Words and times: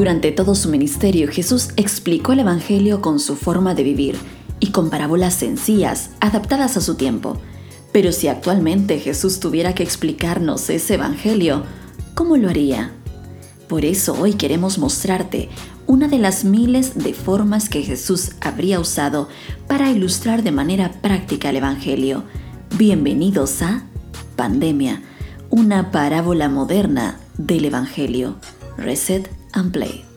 Durante 0.00 0.32
todo 0.32 0.54
su 0.54 0.70
ministerio, 0.70 1.28
Jesús 1.30 1.68
explicó 1.76 2.32
el 2.32 2.38
Evangelio 2.38 3.02
con 3.02 3.20
su 3.20 3.36
forma 3.36 3.74
de 3.74 3.82
vivir 3.82 4.16
y 4.58 4.70
con 4.70 4.88
parábolas 4.88 5.34
sencillas, 5.34 6.12
adaptadas 6.20 6.78
a 6.78 6.80
su 6.80 6.94
tiempo. 6.94 7.38
Pero 7.92 8.10
si 8.10 8.26
actualmente 8.26 8.98
Jesús 8.98 9.40
tuviera 9.40 9.74
que 9.74 9.82
explicarnos 9.82 10.70
ese 10.70 10.94
Evangelio, 10.94 11.64
¿cómo 12.14 12.38
lo 12.38 12.48
haría? 12.48 12.94
Por 13.68 13.84
eso 13.84 14.16
hoy 14.18 14.32
queremos 14.32 14.78
mostrarte 14.78 15.50
una 15.86 16.08
de 16.08 16.18
las 16.18 16.44
miles 16.44 16.94
de 16.94 17.12
formas 17.12 17.68
que 17.68 17.82
Jesús 17.82 18.30
habría 18.40 18.80
usado 18.80 19.28
para 19.68 19.90
ilustrar 19.90 20.42
de 20.42 20.50
manera 20.50 20.92
práctica 21.02 21.50
el 21.50 21.56
Evangelio. 21.56 22.24
Bienvenidos 22.78 23.60
a 23.60 23.84
Pandemia, 24.34 25.02
una 25.50 25.90
parábola 25.90 26.48
moderna 26.48 27.20
del 27.36 27.66
Evangelio. 27.66 28.36
Reset 28.78 29.39
and 29.54 29.72
play. 29.72 30.09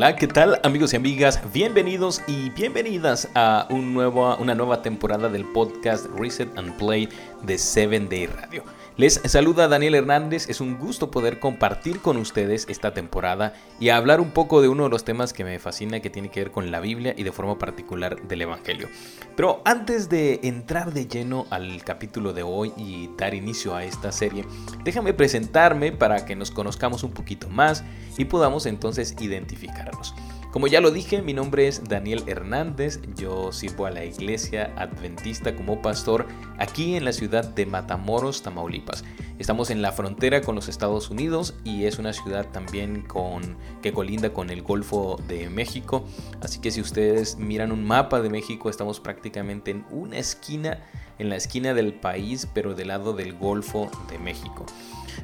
Hola, 0.00 0.16
¿qué 0.16 0.26
tal 0.26 0.58
amigos 0.64 0.94
y 0.94 0.96
amigas? 0.96 1.42
Bienvenidos 1.52 2.22
y 2.26 2.48
bienvenidas 2.48 3.28
a 3.34 3.66
un 3.68 3.92
nuevo, 3.92 4.34
una 4.36 4.54
nueva 4.54 4.80
temporada 4.80 5.28
del 5.28 5.44
podcast 5.52 6.06
Reset 6.16 6.48
and 6.56 6.74
Play 6.78 7.06
de 7.42 7.58
7 7.58 8.06
Day 8.08 8.24
Radio. 8.24 8.64
Les 9.00 9.14
saluda 9.14 9.66
Daniel 9.66 9.94
Hernández, 9.94 10.50
es 10.50 10.60
un 10.60 10.76
gusto 10.76 11.10
poder 11.10 11.38
compartir 11.38 12.00
con 12.00 12.18
ustedes 12.18 12.66
esta 12.68 12.92
temporada 12.92 13.54
y 13.80 13.88
hablar 13.88 14.20
un 14.20 14.30
poco 14.30 14.60
de 14.60 14.68
uno 14.68 14.84
de 14.84 14.90
los 14.90 15.04
temas 15.04 15.32
que 15.32 15.42
me 15.42 15.58
fascina 15.58 16.00
que 16.00 16.10
tiene 16.10 16.30
que 16.30 16.40
ver 16.40 16.50
con 16.50 16.70
la 16.70 16.80
Biblia 16.80 17.14
y 17.16 17.22
de 17.22 17.32
forma 17.32 17.58
particular 17.58 18.20
del 18.28 18.42
Evangelio. 18.42 18.90
Pero 19.36 19.62
antes 19.64 20.10
de 20.10 20.40
entrar 20.42 20.92
de 20.92 21.06
lleno 21.06 21.46
al 21.48 21.82
capítulo 21.82 22.34
de 22.34 22.42
hoy 22.42 22.74
y 22.76 23.08
dar 23.16 23.32
inicio 23.32 23.74
a 23.74 23.84
esta 23.84 24.12
serie, 24.12 24.44
déjame 24.84 25.14
presentarme 25.14 25.92
para 25.92 26.26
que 26.26 26.36
nos 26.36 26.50
conozcamos 26.50 27.02
un 27.02 27.12
poquito 27.12 27.48
más 27.48 27.82
y 28.18 28.26
podamos 28.26 28.66
entonces 28.66 29.16
identificarnos. 29.18 30.14
Como 30.50 30.66
ya 30.66 30.80
lo 30.80 30.90
dije, 30.90 31.22
mi 31.22 31.32
nombre 31.32 31.68
es 31.68 31.84
Daniel 31.84 32.24
Hernández, 32.26 32.98
yo 33.14 33.52
sirvo 33.52 33.86
a 33.86 33.92
la 33.92 34.04
iglesia 34.04 34.72
adventista 34.76 35.54
como 35.54 35.80
pastor 35.80 36.26
aquí 36.58 36.96
en 36.96 37.04
la 37.04 37.12
ciudad 37.12 37.44
de 37.44 37.66
Matamoros, 37.66 38.42
Tamaulipas. 38.42 39.04
Estamos 39.38 39.70
en 39.70 39.80
la 39.80 39.92
frontera 39.92 40.40
con 40.40 40.56
los 40.56 40.68
Estados 40.68 41.08
Unidos 41.08 41.54
y 41.62 41.84
es 41.84 42.00
una 42.00 42.12
ciudad 42.12 42.46
también 42.50 43.02
con, 43.02 43.56
que 43.80 43.92
colinda 43.92 44.32
con 44.32 44.50
el 44.50 44.62
Golfo 44.62 45.20
de 45.28 45.48
México, 45.48 46.04
así 46.40 46.60
que 46.60 46.72
si 46.72 46.80
ustedes 46.80 47.38
miran 47.38 47.70
un 47.70 47.84
mapa 47.84 48.20
de 48.20 48.28
México 48.28 48.68
estamos 48.68 48.98
prácticamente 48.98 49.70
en 49.70 49.84
una 49.88 50.18
esquina, 50.18 50.80
en 51.20 51.28
la 51.28 51.36
esquina 51.36 51.74
del 51.74 51.94
país, 51.94 52.48
pero 52.52 52.74
del 52.74 52.88
lado 52.88 53.12
del 53.12 53.34
Golfo 53.34 53.88
de 54.10 54.18
México. 54.18 54.66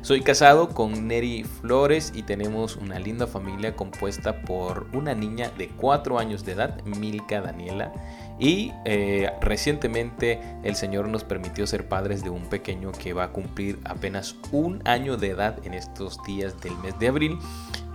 Soy 0.03 0.21
casado 0.21 0.69
con 0.69 1.09
Neri 1.09 1.45
Flores 1.45 2.13
y 2.15 2.23
tenemos 2.23 2.77
una 2.77 2.99
linda 2.99 3.27
familia 3.27 3.75
compuesta 3.75 4.43
por 4.43 4.87
una 4.93 5.15
niña 5.15 5.51
de 5.57 5.69
4 5.69 6.19
años 6.19 6.45
de 6.45 6.53
edad, 6.53 6.83
Milka 6.85 7.41
Daniela, 7.41 7.93
y 8.39 8.73
eh, 8.85 9.31
recientemente 9.41 10.41
el 10.63 10.77
Señor 10.77 11.09
nos 11.09 11.25
permitió 11.25 11.67
ser 11.67 11.89
padres 11.89 12.23
de 12.23 12.31
un 12.31 12.47
pequeño 12.47 12.93
que 12.93 13.13
va 13.13 13.25
a 13.25 13.33
cumplir 13.33 13.79
apenas 13.85 14.37
un 14.53 14.83
año 14.87 15.17
de 15.17 15.31
edad 15.31 15.59
en 15.65 15.75
estos 15.75 16.23
días 16.25 16.61
del 16.61 16.77
mes 16.79 16.99
de 16.99 17.09
abril 17.09 17.39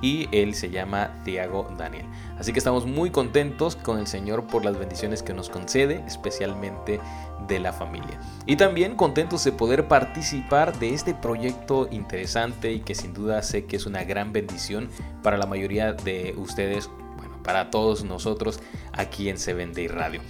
y 0.02 0.28
él 0.32 0.56
se 0.56 0.70
llama 0.70 1.22
Thiago 1.24 1.68
Daniel. 1.78 2.06
Así 2.38 2.54
que 2.54 2.60
estamos 2.60 2.86
muy 2.86 3.12
contentos 3.12 3.76
con 3.76 4.00
el 4.00 4.08
Señor 4.08 4.48
por 4.48 4.66
las 4.66 4.78
bendiciones 4.78 5.22
que 5.22 5.34
nos 5.34 5.50
concede, 5.50 6.04
especialmente 6.08 7.00
de 7.48 7.60
la 7.60 7.72
familia. 7.72 8.20
Y 8.46 8.56
también 8.56 8.96
contentos 8.96 9.44
de 9.44 9.52
poder 9.52 9.88
participar 9.88 10.78
de 10.80 10.94
este 10.94 11.14
proyecto 11.14 11.88
interesante 11.92 12.72
y 12.72 12.80
que 12.80 12.96
sin 12.96 13.14
duda 13.14 13.42
sé 13.44 13.66
que 13.66 13.76
es 13.76 13.86
una 13.86 14.04
gran 14.04 14.34
bendición 14.34 14.90
para 15.22 15.38
la 15.38 15.46
mayoría 15.46 15.94
de 15.94 16.34
ustedes, 16.38 16.90
bueno, 17.18 17.42
para 17.44 17.70
todos 17.70 18.04
nosotros 18.04 18.60
aquí 18.94 19.30
en 19.30 19.38
Se 19.38 19.54
Radio. 19.88 20.22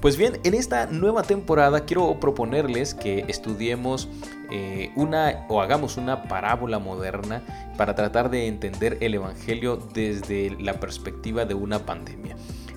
Pues 0.00 0.16
bien, 0.16 0.38
en 0.44 0.54
esta 0.54 0.86
nueva 0.86 1.22
temporada 1.22 1.84
quiero 1.84 2.20
proponerles 2.20 2.94
que 2.94 3.24
estudiemos 3.28 4.08
eh, 4.50 4.90
una 4.94 5.46
o 5.48 5.60
hagamos 5.60 5.96
una 5.96 6.24
parábola 6.24 6.78
moderna 6.78 7.42
para 7.76 7.94
tratar 7.94 8.30
de 8.30 8.46
entender 8.46 8.98
el 9.00 9.14
Evangelio 9.14 9.76
desde 9.76 10.56
la 10.60 10.74
perspectiva 10.74 11.44
de 11.44 11.54
una 11.54 11.80
pandemia. 11.80 12.36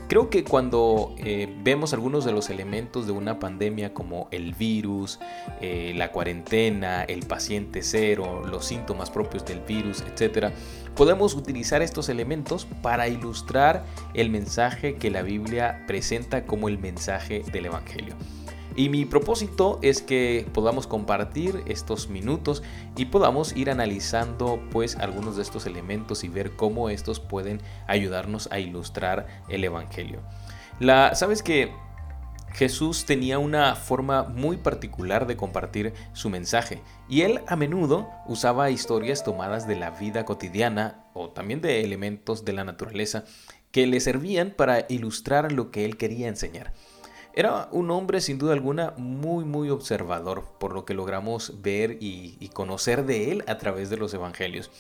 Creo 0.10 0.32
que 0.32 0.44
cuando 0.44 1.14
eh, 1.20 1.56
vemos 1.62 1.94
algunos 1.94 2.26
de 2.26 2.32
los 2.32 2.50
elementos 2.50 3.06
de 3.06 3.12
una 3.12 3.38
pandemia 3.38 3.94
como 3.94 4.28
el 4.32 4.56
virus, 4.56 5.20
eh, 5.62 5.94
la 5.96 6.12
cuarentena, 6.12 7.04
el 7.04 7.28
paciente 7.28 7.84
cero, 7.84 8.42
los 8.44 8.66
síntomas 8.66 9.12
propios 9.12 9.46
del 9.46 9.60
virus, 9.60 10.02
etc., 10.02 10.48
podemos 10.96 11.36
utilizar 11.36 11.84
estos 11.84 12.10
elementos 12.10 12.66
para 12.82 13.08
ilustrar 13.08 13.86
el 14.16 14.32
mensaje 14.32 14.96
que 14.96 15.12
la 15.12 15.22
Biblia 15.22 15.84
presenta 15.86 16.44
como 16.44 16.70
el 16.70 16.80
mensaje 16.80 17.44
del 17.52 17.68
Evangelio. 17.68 18.16
Y 18.76 18.90
mi 18.90 19.06
propósito 19.06 19.80
es 19.82 20.02
que 20.02 20.48
podamos 20.54 20.88
compartir 20.88 21.64
estos 21.68 22.08
minutos 22.08 22.64
y 22.96 23.06
podamos 23.06 23.56
ir 23.56 23.70
analizando 23.70 24.62
pues 24.72 24.96
algunos 24.96 25.36
de 25.36 25.42
estos 25.42 25.66
elementos 25.66 26.24
y 26.24 26.30
ver 26.30 26.56
cómo 26.56 26.90
estos 26.90 27.20
pueden 27.20 27.62
ayudarnos 27.88 28.48
a 28.52 28.60
ilustrar 28.60 29.28
el 29.50 29.64
evangelio. 29.64 30.22
La 30.80 31.16
sabes 31.16 31.44
que 31.44 31.74
Jesús 32.54 33.06
tenía 33.06 33.38
una 33.38 33.76
forma 33.76 34.24
muy 34.24 34.58
particular 34.58 35.28
de 35.28 35.38
compartir 35.38 35.94
su 36.14 36.30
mensaje 36.30 36.82
y 37.08 37.22
él 37.22 37.42
a 37.48 37.56
menudo 37.56 38.10
usaba 38.28 38.72
historias 38.72 39.24
tomadas 39.24 39.68
de 39.68 39.76
la 39.76 39.92
vida 39.92 40.26
cotidiana 40.26 41.06
o 41.14 41.30
también 41.30 41.62
de 41.62 41.82
elementos 41.84 42.46
de 42.46 42.54
la 42.54 42.64
naturaleza 42.64 43.24
que 43.72 43.86
le 43.86 44.00
servían 44.00 44.52
para 44.56 44.86
ilustrar 44.90 45.52
lo 45.52 45.70
que 45.70 45.86
él 45.86 45.98
quería 45.98 46.28
enseñar. 46.28 46.74
Era 47.34 47.70
un 47.72 47.92
hombre 47.92 48.22
sin 48.22 48.38
duda 48.38 48.54
alguna 48.54 48.94
muy 48.98 49.46
muy 49.46 49.70
observador, 49.70 50.46
por 50.60 50.74
lo 50.74 50.86
que 50.86 50.94
logramos 50.94 51.62
ver 51.62 51.98
y, 52.00 52.50
conocer 52.54 53.06
de 53.06 53.32
él 53.32 53.44
a 53.48 53.58
través 53.58 53.90
de 53.90 53.98
los 53.98 54.14
evangelios. 54.14 54.72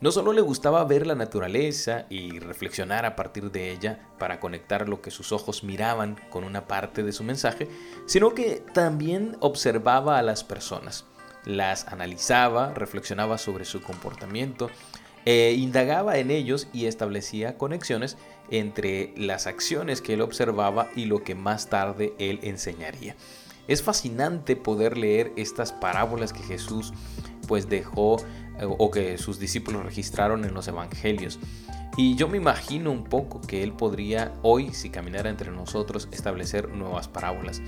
No 0.00 0.12
solo 0.12 0.32
le 0.32 0.40
gustaba 0.40 0.84
ver 0.84 1.08
la 1.08 1.16
naturaleza 1.16 2.06
y 2.08 2.38
reflexionar 2.38 3.04
a 3.04 3.16
partir 3.16 3.50
de 3.50 3.72
ella 3.72 4.08
para 4.16 4.38
conectar 4.38 4.88
lo 4.88 5.02
que 5.02 5.10
sus 5.10 5.32
ojos 5.32 5.64
miraban 5.64 6.16
con 6.30 6.44
una 6.44 6.68
parte 6.68 7.02
de 7.02 7.12
su 7.12 7.24
mensaje, 7.24 7.68
sino 8.06 8.32
que 8.32 8.62
también 8.72 9.36
observaba 9.40 10.18
a 10.18 10.22
las 10.22 10.44
personas, 10.44 11.04
las 11.44 11.88
analizaba, 11.88 12.72
reflexionaba 12.74 13.38
sobre 13.38 13.64
su 13.64 13.82
comportamiento, 13.82 14.70
e 15.24 15.54
indagaba 15.58 16.18
en 16.18 16.30
ellos 16.30 16.68
y 16.72 16.86
establecía 16.86 17.58
conexiones 17.58 18.16
entre 18.50 19.12
las 19.16 19.46
acciones 19.46 20.00
que 20.00 20.14
él 20.14 20.20
observaba 20.20 20.88
y 20.94 21.04
lo 21.04 21.22
que 21.22 21.34
más 21.34 21.68
tarde 21.68 22.14
él 22.18 22.40
enseñaría. 22.42 23.16
Es 23.66 23.82
fascinante 23.82 24.56
poder 24.56 24.96
leer 24.96 25.32
estas 25.36 25.72
parábolas 25.72 26.32
que 26.32 26.42
Jesús 26.42 26.92
pues 27.46 27.68
dejó 27.68 28.16
eh, 28.58 28.66
o 28.66 28.90
que 28.90 29.18
sus 29.18 29.38
discípulos 29.38 29.84
registraron 29.84 30.44
en 30.44 30.54
los 30.54 30.68
evangelios. 30.68 31.38
Y 31.96 32.14
yo 32.14 32.28
me 32.28 32.36
imagino 32.36 32.92
un 32.92 33.04
poco 33.04 33.40
que 33.40 33.62
él 33.62 33.72
podría 33.72 34.32
hoy, 34.42 34.72
si 34.72 34.88
caminara 34.88 35.28
entre 35.30 35.50
nosotros, 35.50 36.08
establecer 36.12 36.68
nuevas 36.68 37.08
parábolas. 37.08 37.60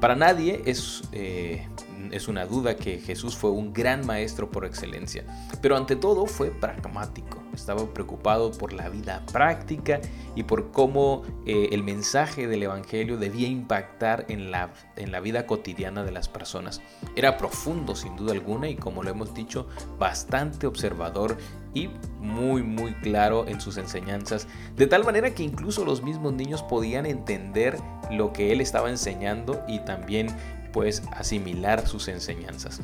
Para 0.00 0.14
nadie 0.14 0.62
es, 0.64 1.02
eh, 1.12 1.66
es 2.12 2.28
una 2.28 2.46
duda 2.46 2.76
que 2.76 2.98
Jesús 3.00 3.36
fue 3.36 3.50
un 3.50 3.72
gran 3.72 4.06
maestro 4.06 4.48
por 4.50 4.64
excelencia, 4.64 5.24
pero 5.60 5.76
ante 5.76 5.96
todo 5.96 6.26
fue 6.26 6.50
pragmático 6.52 7.47
estaba 7.58 7.84
preocupado 7.92 8.52
por 8.52 8.72
la 8.72 8.88
vida 8.88 9.24
práctica 9.32 10.00
y 10.34 10.44
por 10.44 10.70
cómo 10.70 11.22
eh, 11.46 11.68
el 11.72 11.82
mensaje 11.82 12.46
del 12.46 12.62
Evangelio 12.62 13.16
debía 13.16 13.48
impactar 13.48 14.24
en 14.28 14.50
la, 14.50 14.72
en 14.96 15.12
la 15.12 15.20
vida 15.20 15.46
cotidiana 15.46 16.04
de 16.04 16.12
las 16.12 16.28
personas. 16.28 16.80
Era 17.16 17.36
profundo 17.36 17.94
sin 17.94 18.16
duda 18.16 18.32
alguna 18.32 18.68
y 18.68 18.76
como 18.76 19.02
lo 19.02 19.10
hemos 19.10 19.34
dicho, 19.34 19.68
bastante 19.98 20.66
observador 20.66 21.36
y 21.74 21.90
muy 22.18 22.62
muy 22.62 22.94
claro 22.94 23.46
en 23.46 23.60
sus 23.60 23.76
enseñanzas, 23.76 24.46
de 24.76 24.86
tal 24.86 25.04
manera 25.04 25.34
que 25.34 25.42
incluso 25.42 25.84
los 25.84 26.02
mismos 26.02 26.32
niños 26.32 26.62
podían 26.62 27.06
entender 27.06 27.76
lo 28.10 28.32
que 28.32 28.52
él 28.52 28.60
estaba 28.60 28.90
enseñando 28.90 29.62
y 29.68 29.80
también 29.80 30.28
pues 30.72 31.02
asimilar 31.12 31.86
sus 31.86 32.08
enseñanzas. 32.08 32.80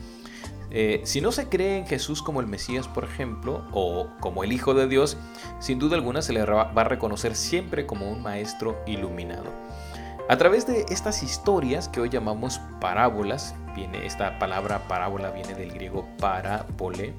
Eh, 0.76 1.02
si 1.04 1.20
no 1.20 1.30
se 1.30 1.48
cree 1.48 1.78
en 1.78 1.86
Jesús 1.86 2.20
como 2.20 2.40
el 2.40 2.48
Mesías, 2.48 2.88
por 2.88 3.04
ejemplo, 3.04 3.64
o 3.70 4.08
como 4.18 4.42
el 4.42 4.50
Hijo 4.50 4.74
de 4.74 4.88
Dios, 4.88 5.16
sin 5.60 5.78
duda 5.78 5.94
alguna 5.94 6.20
se 6.20 6.32
le 6.32 6.44
va 6.44 6.72
a 6.74 6.84
reconocer 6.84 7.36
siempre 7.36 7.86
como 7.86 8.10
un 8.10 8.22
maestro 8.22 8.76
iluminado. 8.84 9.52
A 10.28 10.36
través 10.36 10.66
de 10.66 10.84
estas 10.88 11.22
historias 11.22 11.88
que 11.88 12.00
hoy 12.00 12.08
llamamos 12.08 12.58
parábolas, 12.80 13.54
viene 13.76 14.04
esta 14.04 14.38
palabra 14.40 14.88
parábola 14.88 15.30
viene 15.30 15.54
del 15.54 15.70
griego 15.70 16.08
parapole. 16.18 17.14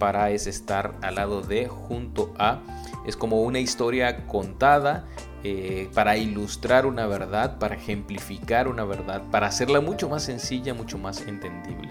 Para 0.00 0.30
es 0.30 0.46
estar 0.46 0.94
al 1.02 1.16
lado 1.16 1.42
de, 1.42 1.68
junto 1.68 2.32
a. 2.38 2.60
Es 3.04 3.16
como 3.16 3.42
una 3.42 3.58
historia 3.58 4.26
contada 4.26 5.06
eh, 5.44 5.88
para 5.92 6.16
ilustrar 6.16 6.86
una 6.86 7.06
verdad, 7.06 7.58
para 7.58 7.74
ejemplificar 7.74 8.66
una 8.66 8.84
verdad, 8.84 9.22
para 9.30 9.46
hacerla 9.46 9.80
mucho 9.80 10.08
más 10.08 10.24
sencilla, 10.24 10.72
mucho 10.72 10.98
más 10.98 11.20
entendible. 11.26 11.90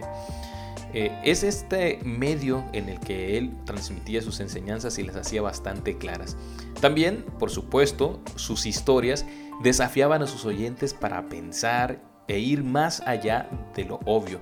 Eh, 0.93 1.11
es 1.23 1.43
este 1.43 1.99
medio 2.03 2.63
en 2.73 2.89
el 2.89 2.99
que 2.99 3.37
él 3.37 3.51
transmitía 3.65 4.21
sus 4.21 4.39
enseñanzas 4.39 4.97
y 4.99 5.03
las 5.03 5.15
hacía 5.15 5.41
bastante 5.41 5.97
claras. 5.97 6.37
También, 6.79 7.25
por 7.39 7.49
supuesto, 7.49 8.21
sus 8.35 8.65
historias 8.65 9.25
desafiaban 9.61 10.21
a 10.21 10.27
sus 10.27 10.45
oyentes 10.45 10.93
para 10.93 11.27
pensar 11.27 12.01
e 12.27 12.39
ir 12.39 12.63
más 12.63 13.01
allá 13.01 13.49
de 13.75 13.85
lo 13.85 13.99
obvio. 14.05 14.41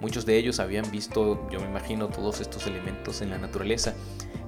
Muchos 0.00 0.26
de 0.26 0.36
ellos 0.36 0.60
habían 0.60 0.90
visto, 0.90 1.48
yo 1.50 1.60
me 1.60 1.66
imagino, 1.66 2.08
todos 2.08 2.40
estos 2.40 2.66
elementos 2.66 3.22
en 3.22 3.30
la 3.30 3.38
naturaleza, 3.38 3.94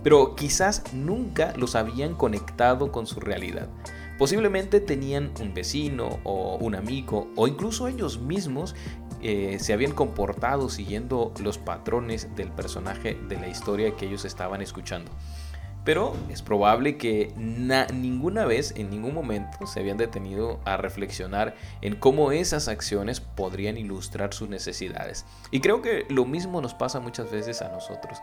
pero 0.03 0.35
quizás 0.37 0.83
nunca 0.93 1.55
los 1.57 1.75
habían 1.75 2.15
conectado 2.15 2.93
con 2.93 3.07
su 3.07 3.21
realidad. 3.21 3.69
Posiblemente 4.19 4.81
tenían 4.81 5.33
un 5.41 5.53
vecino 5.53 6.21
o 6.25 6.57
un 6.57 6.75
amigo 6.75 7.29
o 7.37 7.49
incluso 7.49 7.87
ellos 7.87 8.19
mismos 8.19 8.75
eh, 9.29 9.59
se 9.59 9.73
habían 9.73 9.91
comportado 9.91 10.69
siguiendo 10.69 11.33
los 11.43 11.59
patrones 11.59 12.37
del 12.37 12.51
personaje 12.53 13.19
de 13.29 13.37
la 13.37 13.49
historia 13.49 13.97
que 13.97 14.07
ellos 14.07 14.25
estaban 14.25 14.63
escuchando. 14.63 15.11
Pero 15.87 16.17
es 16.29 16.43
probable 16.43 16.97
que 16.99 17.33
ninguna 17.37 18.45
vez, 18.45 18.75
en 18.77 18.91
ningún 18.91 19.15
momento, 19.15 19.69
se 19.69 19.79
habían 19.79 19.97
detenido 19.97 20.59
a 20.65 20.77
reflexionar 20.77 21.55
en 21.81 21.95
cómo 21.95 22.33
esas 22.33 22.67
acciones 22.67 23.21
podrían 23.21 23.77
ilustrar 23.77 24.35
sus 24.35 24.49
necesidades. 24.49 25.25
Y 25.53 25.61
creo 25.61 25.83
que 25.83 26.05
lo 26.09 26.25
mismo 26.25 26.61
nos 26.61 26.75
pasa 26.75 26.99
muchas 26.99 27.31
veces 27.31 27.63
a 27.63 27.69
nosotros. 27.69 28.19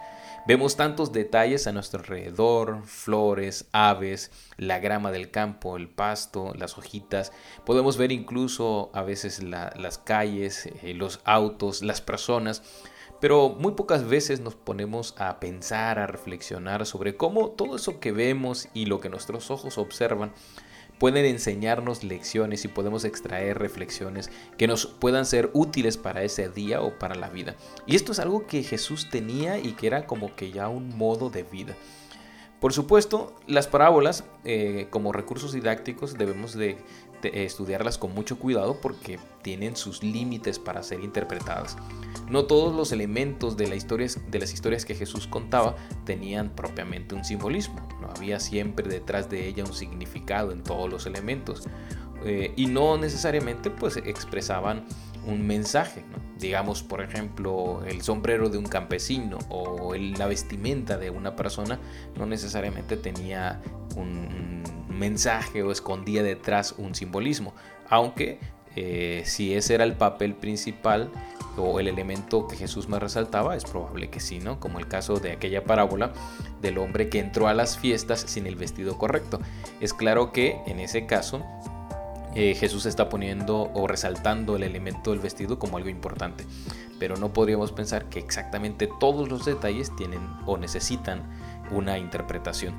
Vemos 0.46 0.76
tantos 0.76 1.14
detalles 1.14 1.66
a 1.66 1.72
nuestro 1.72 2.02
alrededor, 2.02 2.84
flores, 2.84 3.66
aves, 3.72 4.32
la 4.58 4.80
grama 4.80 5.14
del 5.14 5.32
campo, 5.32 5.78
el 5.78 5.88
pasto, 5.88 6.54
las 6.58 6.78
hojitas. 6.78 7.32
Podemos 7.66 7.96
ver 7.96 8.12
incluso 8.12 8.92
a 8.94 9.04
veces 9.04 9.42
las 9.42 9.98
calles, 10.00 10.66
eh, 10.66 10.94
los 10.96 11.22
autos, 11.24 11.82
las 11.82 12.02
personas 12.02 12.62
pero 13.24 13.48
muy 13.58 13.72
pocas 13.72 14.06
veces 14.06 14.42
nos 14.42 14.54
ponemos 14.54 15.16
a 15.18 15.40
pensar, 15.40 15.98
a 15.98 16.08
reflexionar 16.08 16.86
sobre 16.86 17.16
cómo 17.16 17.52
todo 17.52 17.78
eso 17.78 18.02
que 18.02 18.12
vemos 18.12 18.68
y 18.74 18.86
lo 18.86 19.00
que 19.00 19.08
nuestros 19.08 19.50
ojos 19.50 19.78
observan 19.78 20.34
pueden 21.00 21.24
enseñarnos 21.24 22.04
lecciones 22.04 22.66
y 22.66 22.68
podemos 22.68 23.06
extraer 23.06 23.60
reflexiones 23.60 24.30
que 24.58 24.68
nos 24.68 24.88
puedan 24.88 25.26
ser 25.26 25.52
útiles 25.54 25.96
para 25.96 26.24
ese 26.24 26.50
día 26.50 26.82
o 26.82 27.00
para 27.00 27.16
la 27.16 27.30
vida. 27.30 27.56
Y 27.86 27.96
esto 27.96 28.12
es 28.12 28.20
algo 28.20 28.46
que 28.46 28.62
Jesús 28.62 29.10
tenía 29.10 29.58
y 29.58 29.72
que 29.72 29.88
era 29.88 30.06
como 30.06 30.36
que 30.36 30.52
ya 30.52 30.68
un 30.68 30.90
modo 30.98 31.30
de 31.30 31.44
vida. 31.44 31.78
Por 32.64 32.72
supuesto, 32.72 33.36
las 33.46 33.68
parábolas 33.68 34.24
eh, 34.46 34.88
como 34.90 35.12
recursos 35.14 35.52
didácticos 35.52 36.18
debemos 36.18 36.54
de 36.54 36.78
eh, 37.30 37.46
estudiarlas 37.46 37.98
con 37.98 38.14
mucho 38.14 38.38
cuidado 38.38 38.80
porque 38.82 39.20
tienen 39.42 39.76
sus 39.76 40.04
límites 40.04 40.60
para 40.60 40.84
ser 40.84 41.02
interpretadas. 41.02 41.78
No 42.30 42.46
todos 42.46 42.76
los 42.76 42.92
elementos 42.92 43.58
de, 43.58 43.68
la 43.68 43.76
de 43.76 44.40
las 44.40 44.54
historias 44.54 44.86
que 44.86 44.96
Jesús 44.96 45.28
contaba 45.28 45.76
tenían 46.06 46.50
propiamente 46.50 47.16
un 47.16 47.24
simbolismo, 47.24 47.86
no 48.02 48.10
había 48.16 48.40
siempre 48.40 48.88
detrás 48.88 49.30
de 49.30 49.48
ella 49.48 49.64
un 49.64 49.74
significado 49.74 50.52
en 50.52 50.64
todos 50.64 50.90
los 50.90 51.06
elementos 51.06 51.64
eh, 52.26 52.54
y 52.56 52.68
no 52.68 52.98
necesariamente 52.98 53.70
pues 53.70 53.98
expresaban 53.98 54.86
un 55.26 55.46
mensaje, 55.46 56.04
digamos 56.40 56.84
por 56.84 57.02
ejemplo 57.02 57.84
el 57.86 58.02
sombrero 58.02 58.50
de 58.50 58.58
un 58.58 58.66
campesino 58.66 59.40
o 59.50 59.94
la 59.96 60.28
vestimenta 60.28 60.98
de 60.98 61.10
una 61.10 61.36
persona 61.36 61.80
no 62.18 62.26
necesariamente 62.26 62.98
tenía 62.98 63.62
un 63.96 64.64
mensaje 64.90 65.64
o 65.64 65.72
escondía 65.72 66.24
detrás 66.24 66.76
un 66.78 66.96
simbolismo, 66.96 67.54
aunque 67.90 68.40
eh, 68.76 69.24
si 69.26 69.54
ese 69.54 69.76
era 69.76 69.84
el 69.84 69.94
papel 69.94 70.34
principal 70.34 71.12
o 71.58 71.80
el 71.80 71.88
elemento 71.88 72.48
que 72.48 72.56
Jesús 72.56 72.90
me 72.90 73.00
resaltaba, 73.00 73.56
es 73.56 73.64
probable 73.64 74.10
que 74.10 74.20
sí, 74.20 74.40
¿no? 74.40 74.60
Como 74.60 74.80
el 74.80 74.88
caso 74.88 75.18
de 75.18 75.32
aquella 75.32 75.64
parábola 75.64 76.12
del 76.62 76.80
hombre 76.80 77.10
que 77.10 77.20
entró 77.20 77.48
a 77.48 77.54
las 77.54 77.78
fiestas 77.78 78.22
sin 78.22 78.48
el 78.48 78.56
vestido 78.56 78.98
correcto. 78.98 79.40
Es 79.80 79.94
claro 79.94 80.32
que 80.32 80.58
en 80.66 80.80
ese 80.80 81.06
caso 81.06 81.46
eh, 82.36 82.56
Jesús 82.56 82.86
está 82.86 83.10
poniendo 83.10 83.72
o 83.74 83.88
resaltando 83.88 84.56
el 84.56 84.64
elemento 84.64 85.12
del 85.12 85.20
vestido 85.20 85.60
como 85.60 85.78
algo 85.78 85.90
importante, 85.90 86.46
pero 87.00 87.18
no 87.18 87.34
podríamos 87.34 87.72
pensar 87.72 88.10
que 88.10 88.20
exactamente 88.20 88.90
todos 89.00 89.30
los 89.30 89.46
detalles 89.46 89.96
tienen 89.96 90.22
o 90.46 90.58
necesitan 90.58 91.24
una 91.72 91.98
interpretación. 91.98 92.74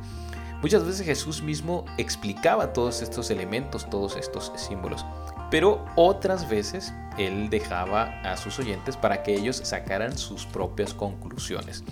Muchas 0.60 0.84
veces 0.84 1.04
Jesús 1.04 1.42
mismo 1.42 1.84
explicaba 1.98 2.72
todos 2.72 3.02
estos 3.02 3.30
elementos, 3.30 3.88
todos 3.90 4.16
estos 4.16 4.50
símbolos, 4.56 5.04
pero 5.50 5.84
otras 5.94 6.48
veces 6.48 6.92
él 7.18 7.50
dejaba 7.50 8.20
a 8.22 8.36
sus 8.36 8.58
oyentes 8.58 8.96
para 8.96 9.22
que 9.22 9.34
ellos 9.34 9.56
sacaran 9.56 10.16
sus 10.16 10.46
propias 10.46 10.94
conclusiones. 10.94 11.84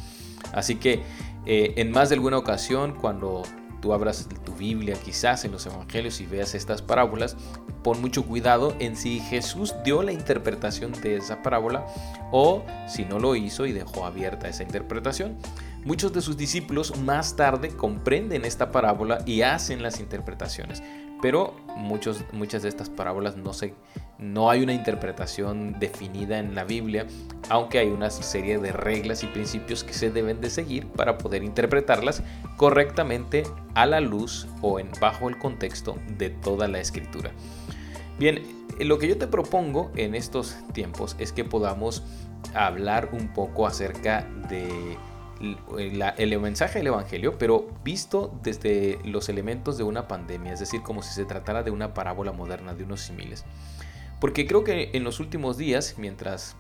Así 0.53 0.77
que 0.77 1.03
eh, 1.47 1.75
en 1.77 1.91
más 1.91 2.09
de 2.09 2.17
alguna 2.17 2.39
ocasión, 2.39 2.95
cuando 2.95 3.43
tú 3.83 3.93
abras 3.93 4.27
tu 4.45 4.55
Biblia, 4.55 4.97
quizás 5.05 5.45
en 5.45 5.53
los 5.53 5.67
evangelios 5.67 6.21
y 6.21 6.27
veas 6.27 6.55
estas 6.55 6.81
parábolas, 6.81 7.37
pon 7.83 8.01
mucho 8.01 8.25
cuidado 8.25 8.75
en 8.79 8.97
si 8.97 9.21
Jesús 9.21 9.75
dio 9.85 10.03
la 10.03 10.13
interpretación 10.13 10.93
de 11.03 11.17
esa 11.17 11.43
parábola 11.43 11.85
o 12.31 12.65
si 12.89 13.05
no 13.05 13.19
lo 13.19 13.37
hizo 13.37 13.67
y 13.67 13.73
dejó 13.73 14.07
abierta 14.07 14.49
esa 14.49 14.63
interpretación. 14.63 15.37
Muchos 15.85 16.13
de 16.13 16.23
sus 16.23 16.37
discípulos 16.37 16.97
más 17.01 17.35
tarde 17.35 17.71
comprenden 17.71 18.45
esta 18.45 18.71
parábola 18.71 19.19
y 19.27 19.43
hacen 19.43 19.83
las 19.83 19.99
interpretaciones, 19.99 20.81
pero 21.23 21.55
muchos, 21.77 22.25
muchas 22.33 22.63
de 22.63 22.69
estas 22.69 22.91
parábolas 22.91 23.37
no, 23.37 23.55
se, 23.55 23.75
no 24.19 24.51
hay 24.51 24.63
una 24.63 24.75
interpretación 24.75 25.79
definida 25.79 26.39
en 26.39 26.55
la 26.55 26.65
Biblia, 26.65 27.07
aunque 27.49 27.79
hay 27.79 27.89
una 27.89 28.11
serie 28.11 28.59
de 28.59 28.73
reglas 28.73 29.23
y 29.23 29.29
principios 29.29 29.85
que 29.85 29.95
se 29.95 30.11
deben 30.11 30.41
de 30.41 30.51
seguir 30.51 30.89
para 30.89 31.17
poder 31.19 31.45
interpretarlas 31.45 32.23
correctamente 32.57 33.45
a 33.75 33.87
la 33.87 34.01
luz 34.01 34.49
o 34.61 34.81
en, 34.81 34.89
bajo 35.01 35.29
el 35.29 35.39
contexto 35.39 35.97
de 36.19 36.31
toda 36.31 36.67
la 36.67 36.81
escritura. 36.81 37.31
Bien, 38.19 38.43
lo 38.81 38.99
que 38.99 39.09
yo 39.09 39.17
te 39.17 39.29
propongo 39.29 39.93
en 39.95 40.17
estos 40.17 40.57
tiempos 40.73 41.15
es 41.21 41.33
que 41.33 41.45
podamos 41.45 42.03
hablar 42.53 43.11
un 43.13 43.29
poco 43.33 43.67
acerca 43.67 44.27
de 44.49 44.97
el, 45.43 46.41
mensaje 46.41 46.79
del 46.79 46.89
Evangelio, 46.89 47.37
pero 47.39 47.67
visto 47.85 48.33
desde 48.43 48.99
los 49.05 49.29
elementos 49.29 49.77
de 49.77 49.85
una 49.85 50.09
pandemia, 50.09 50.53
es 50.53 50.61
decir, 50.61 50.83
como 50.83 51.03
si 51.03 51.13
se 51.13 51.25
tratara 51.25 51.63
de 51.63 51.71
una 51.71 51.95
parábola 51.95 52.33
moderna, 52.33 52.75
de 52.75 52.85
unos 52.85 53.01
similes. 53.01 53.45
Porque 54.21 54.47
creo 54.47 54.63
que 54.65 54.91
en 54.93 55.05
los 55.05 55.21
últimos 55.21 55.57
días, 55.57 55.97
mientras 55.99 56.57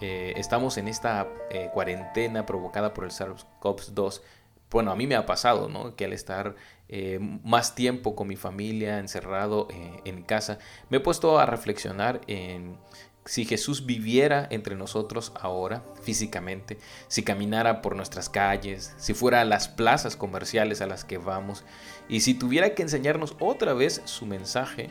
eh, 0.00 0.32
estamos 0.36 0.78
en 0.78 0.88
esta 0.88 1.28
eh, 1.50 1.68
cuarentena 1.72 2.46
provocada 2.46 2.94
por 2.94 3.04
el 3.04 3.10
SARS-CoV-2, 3.10 4.22
bueno, 4.70 4.90
a 4.90 4.96
mí 4.96 5.06
me 5.06 5.16
ha 5.16 5.26
pasado, 5.26 5.68
¿no? 5.68 5.94
Que 5.94 6.06
al 6.06 6.14
estar 6.14 6.56
eh, 6.88 7.18
más 7.44 7.74
tiempo 7.74 8.16
con 8.16 8.26
mi 8.28 8.36
familia, 8.36 8.98
encerrado 8.98 9.68
en 10.04 10.22
casa, 10.22 10.58
me 10.88 10.96
he 10.96 11.00
puesto 11.00 11.38
a 11.38 11.44
reflexionar 11.44 12.22
en 12.26 12.78
si 13.24 13.44
Jesús 13.44 13.86
viviera 13.86 14.48
entre 14.50 14.74
nosotros 14.74 15.32
ahora 15.40 15.84
físicamente, 16.02 16.78
si 17.08 17.22
caminara 17.22 17.82
por 17.82 17.94
nuestras 17.94 18.28
calles, 18.28 18.94
si 18.98 19.14
fuera 19.14 19.40
a 19.40 19.44
las 19.44 19.68
plazas 19.68 20.16
comerciales 20.16 20.80
a 20.80 20.86
las 20.86 21.04
que 21.04 21.18
vamos 21.18 21.64
y 22.08 22.20
si 22.20 22.34
tuviera 22.34 22.74
que 22.74 22.82
enseñarnos 22.82 23.36
otra 23.38 23.74
vez 23.74 24.02
su 24.04 24.26
mensaje, 24.26 24.90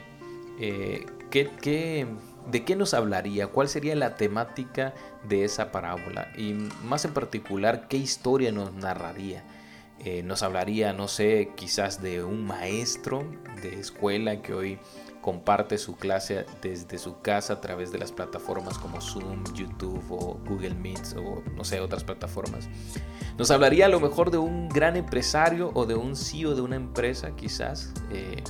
eh, 0.60 1.06
de 1.32 2.64
qué 2.64 2.76
nos 2.76 2.94
hablaría? 2.94 3.48
¿Cuál 3.48 3.70
sería 3.70 3.96
la 3.96 4.16
temática 4.16 4.94
de 5.28 5.44
esa 5.44 5.72
parábola? 5.72 6.32
Y 6.38 6.54
más 6.84 7.06
en 7.06 7.14
particular, 7.14 7.88
¿qué 7.88 7.98
historia 7.98 8.52
nos 8.52 8.74
narraría? 8.74 9.44
Eh, 10.04 10.24
nos 10.24 10.42
hablaría, 10.42 10.94
no 10.94 11.08
sé, 11.08 11.52
quizás 11.56 12.02
de 12.02 12.24
un 12.24 12.44
maestro 12.46 13.24
de 13.62 13.80
escuela 13.80 14.42
que 14.42 14.54
hoy 14.54 14.80
comparte 15.22 15.78
su 15.78 15.96
clase 15.96 16.46
desde 16.62 16.98
su 16.98 17.22
casa 17.22 17.54
a 17.54 17.62
través 17.62 17.92
de 17.92 18.00
las 18.00 18.12
plataformas 18.12 18.78
como 18.78 19.00
Zoom, 19.02 19.44
YouTube 19.54 20.04
o 20.10 20.40
Google 20.48 20.76
Meet 20.76 21.16
o 21.18 21.44
no 21.56 21.64
sé, 21.64 21.80
otras 21.80 22.04
plataformas. 22.04 22.68
Nos 23.38 23.52
hablaría 23.52 23.86
a 23.86 23.90
lo 23.90 24.00
mejor 24.00 24.32
de 24.32 24.38
un 24.38 24.68
gran 24.70 24.96
empresario 24.96 25.72
o 25.74 25.86
de 25.86 25.96
un 25.96 26.16
CEO 26.16 26.56
de 26.56 26.62
una 26.62 26.76
empresa 26.76 27.36
quizás. 27.36 27.94
Eh, 28.12 28.44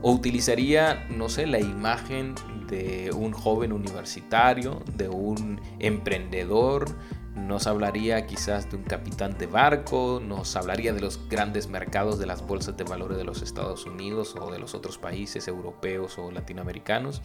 o 0.00 0.12
utilizaría, 0.12 1.06
no 1.10 1.28
sé, 1.28 1.46
la 1.46 1.60
imagen 1.60 2.34
de 2.68 3.10
un 3.12 3.32
joven 3.32 3.72
universitario, 3.72 4.82
de 4.96 5.08
un 5.08 5.60
emprendedor, 5.78 6.86
nos 7.34 7.66
hablaría 7.66 8.26
quizás 8.26 8.70
de 8.70 8.76
un 8.76 8.82
capitán 8.82 9.38
de 9.38 9.46
barco, 9.46 10.20
nos 10.24 10.54
hablaría 10.56 10.92
de 10.92 11.00
los 11.00 11.28
grandes 11.28 11.66
mercados 11.66 12.18
de 12.18 12.26
las 12.26 12.46
bolsas 12.46 12.76
de 12.76 12.84
valores 12.84 13.16
de 13.16 13.24
los 13.24 13.42
Estados 13.42 13.86
Unidos 13.86 14.34
o 14.38 14.50
de 14.50 14.58
los 14.58 14.74
otros 14.74 14.98
países 14.98 15.48
europeos 15.48 16.18
o 16.18 16.30
latinoamericanos. 16.30 17.22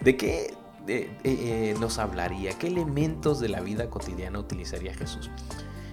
¿De 0.00 0.16
qué 0.16 0.54
eh, 0.88 1.10
eh, 1.24 1.74
nos 1.78 1.98
hablaría? 1.98 2.58
¿Qué 2.58 2.66
elementos 2.66 3.38
de 3.40 3.48
la 3.48 3.60
vida 3.60 3.88
cotidiana 3.88 4.38
utilizaría 4.40 4.94
Jesús? 4.94 5.30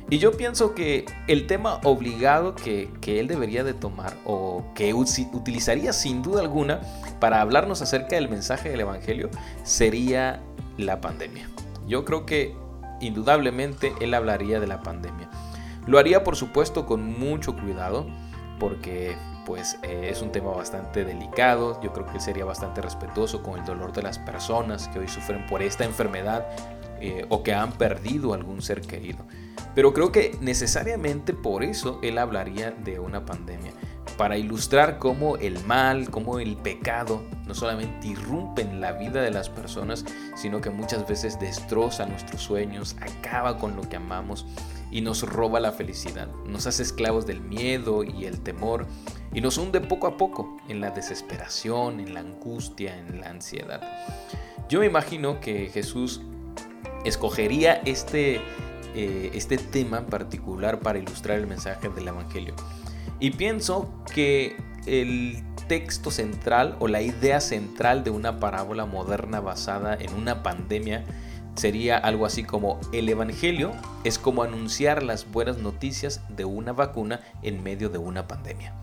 Y 0.09 0.17
yo 0.17 0.35
pienso 0.35 0.75
que 0.75 1.05
el 1.27 1.47
tema 1.47 1.79
obligado 1.83 2.55
que, 2.55 2.91
que, 3.01 3.19
él 3.19 3.27
debería 3.27 3.63
de 3.63 3.73
tomar 3.73 4.17
o 4.25 4.65
que 4.75 4.93
utilizaría 4.93 5.93
sin 5.93 6.21
duda 6.21 6.41
alguna 6.41 6.81
para 7.19 7.39
hablarnos 7.39 7.81
acerca 7.81 8.15
del 8.15 8.29
mensaje 8.29 8.69
del 8.69 8.81
Evangelio 8.81 9.29
sería 9.63 10.43
la 10.77 10.99
pandemia. 10.99 11.49
Yo 11.87 12.03
creo 12.03 12.25
que 12.25 12.53
indudablemente 13.07 13.93
él 14.01 14.13
hablaría 14.13 14.59
de 14.59 14.67
la 14.67 14.81
pandemia. 14.81 15.29
Lo 15.85 15.99
haría 15.99 16.23
por 16.23 16.35
supuesto 16.35 16.85
con 16.85 17.05
mucho 17.19 17.55
cuidado 17.55 18.07
porque 18.59 19.15
pues 19.45 19.77
eh, 19.83 20.09
es 20.09 20.21
un 20.21 20.31
tema 20.31 20.51
bastante 20.51 21.03
delicado. 21.03 21.79
Yo 21.81 21.91
creo 21.91 22.05
que 22.05 22.19
sería 22.19 22.45
bastante 22.45 22.81
respetuoso 22.81 23.43
con 23.43 23.59
el 23.59 23.65
dolor 23.65 23.91
de 23.91 24.01
las 24.01 24.19
personas 24.19 24.87
que 24.87 24.99
hoy 24.99 25.07
sufren 25.07 25.45
por 25.47 25.61
esta 25.61 25.83
enfermedad 25.83 26.47
eh, 27.01 27.25
o 27.29 27.43
que 27.43 27.53
han 27.53 27.73
perdido 27.73 28.33
algún 28.33 28.61
ser 28.61 28.81
querido. 28.81 29.25
Pero 29.75 29.93
creo 29.93 30.11
que 30.11 30.37
necesariamente 30.39 31.33
por 31.33 31.63
eso 31.63 31.99
él 32.03 32.17
hablaría 32.17 32.71
de 32.71 32.99
una 32.99 33.25
pandemia, 33.25 33.73
para 34.17 34.37
ilustrar 34.37 34.99
cómo 34.99 35.37
el 35.37 35.63
mal, 35.65 36.09
cómo 36.09 36.39
el 36.39 36.55
pecado 36.55 37.23
no 37.47 37.53
solamente 37.53 38.07
irrumpen 38.07 38.79
la 38.79 38.93
vida 38.93 39.21
de 39.21 39.31
las 39.31 39.49
personas, 39.49 40.05
sino 40.35 40.61
que 40.61 40.69
muchas 40.69 41.07
veces 41.07 41.39
destroza 41.39 42.05
nuestros 42.05 42.41
sueños, 42.41 42.95
acaba 43.01 43.57
con 43.57 43.75
lo 43.75 43.81
que 43.87 43.97
amamos 43.97 44.45
y 44.91 45.01
nos 45.01 45.23
roba 45.23 45.59
la 45.59 45.71
felicidad, 45.71 46.27
nos 46.45 46.67
hace 46.67 46.83
esclavos 46.83 47.25
del 47.25 47.41
miedo 47.41 48.03
y 48.03 48.25
el 48.25 48.39
temor 48.41 48.85
y 49.33 49.41
nos 49.41 49.57
hunde 49.57 49.81
poco 49.81 50.07
a 50.07 50.17
poco 50.17 50.57
en 50.69 50.79
la 50.79 50.91
desesperación, 50.91 51.99
en 51.99 52.13
la 52.13 52.19
angustia, 52.19 52.97
en 52.97 53.19
la 53.19 53.29
ansiedad. 53.29 53.81
Yo 54.69 54.79
me 54.79 54.85
imagino 54.85 55.39
que 55.39 55.69
Jesús 55.69 56.21
escogería 57.03 57.81
este, 57.85 58.41
eh, 58.95 59.31
este 59.33 59.57
tema 59.57 59.97
en 59.97 60.05
particular 60.05 60.79
para 60.79 60.99
ilustrar 60.99 61.39
el 61.39 61.47
mensaje 61.47 61.89
del 61.89 62.07
Evangelio. 62.07 62.53
Y 63.19 63.31
pienso 63.31 63.93
que 64.13 64.57
el 64.85 65.43
texto 65.67 66.11
central 66.11 66.75
o 66.79 66.87
la 66.87 67.01
idea 67.01 67.39
central 67.39 68.03
de 68.03 68.09
una 68.09 68.39
parábola 68.39 68.85
moderna 68.85 69.39
basada 69.39 69.95
en 69.95 70.13
una 70.13 70.43
pandemia 70.43 71.05
sería 71.55 71.97
algo 71.97 72.25
así 72.25 72.43
como 72.43 72.79
el 72.91 73.07
Evangelio 73.07 73.71
es 74.03 74.17
como 74.17 74.43
anunciar 74.43 75.03
las 75.03 75.31
buenas 75.31 75.57
noticias 75.57 76.21
de 76.29 76.45
una 76.45 76.73
vacuna 76.73 77.21
en 77.41 77.63
medio 77.63 77.89
de 77.89 77.99
una 77.99 78.27
pandemia. 78.27 78.73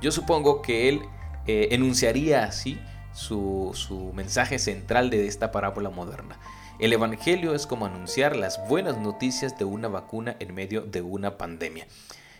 Yo 0.00 0.10
supongo 0.10 0.62
que 0.62 0.88
él 0.88 1.02
eh, 1.46 1.68
enunciaría 1.72 2.44
así 2.44 2.78
su, 3.12 3.70
su 3.74 4.12
mensaje 4.14 4.58
central 4.58 5.10
de 5.10 5.26
esta 5.26 5.52
parábola 5.52 5.90
moderna. 5.90 6.38
El 6.78 6.92
Evangelio 6.92 7.54
es 7.54 7.66
como 7.66 7.86
anunciar 7.86 8.36
las 8.36 8.66
buenas 8.68 8.98
noticias 8.98 9.56
de 9.58 9.64
una 9.64 9.88
vacuna 9.88 10.36
en 10.40 10.54
medio 10.54 10.82
de 10.82 11.00
una 11.00 11.38
pandemia. 11.38 11.86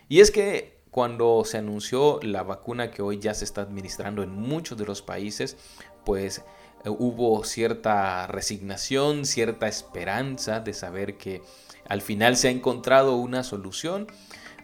Y 0.09 0.19
es 0.19 0.29
que 0.29 0.76
cuando 0.91 1.43
se 1.45 1.57
anunció 1.57 2.19
la 2.21 2.43
vacuna 2.43 2.91
que 2.91 3.01
hoy 3.01 3.19
ya 3.19 3.33
se 3.33 3.45
está 3.45 3.61
administrando 3.61 4.23
en 4.23 4.31
muchos 4.31 4.77
de 4.77 4.85
los 4.85 5.01
países, 5.01 5.57
pues 6.05 6.43
eh, 6.83 6.89
hubo 6.89 7.43
cierta 7.43 8.27
resignación, 8.27 9.25
cierta 9.25 9.67
esperanza 9.67 10.59
de 10.59 10.73
saber 10.73 11.17
que 11.17 11.41
al 11.87 12.01
final 12.01 12.37
se 12.37 12.47
ha 12.47 12.51
encontrado 12.51 13.15
una 13.15 13.43
solución. 13.43 14.07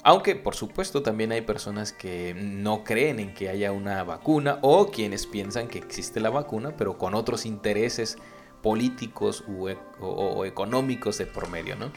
Aunque 0.05 0.35
por 0.35 0.55
supuesto 0.55 1.01
también 1.01 1.31
hay 1.31 1.41
personas 1.41 1.93
que 1.93 2.33
no 2.35 2.83
creen 2.83 3.19
en 3.19 3.33
que 3.33 3.47
haya 3.47 3.71
una 3.71 4.03
vacuna 4.03 4.59
o 4.61 4.91
quienes 4.91 5.25
piensan 5.25 5.69
que 5.69 5.77
existe 5.77 6.19
la 6.19 6.29
vacuna 6.29 6.75
pero 6.75 6.97
con 6.97 7.13
otros 7.15 7.45
intereses 7.45 8.17
políticos 8.63 9.43
e, 9.47 9.77
o, 9.99 10.45
económicos 10.45 11.19
de 11.19 11.27
por 11.27 11.49
medio, 11.49 11.75
¿no? 11.75 11.91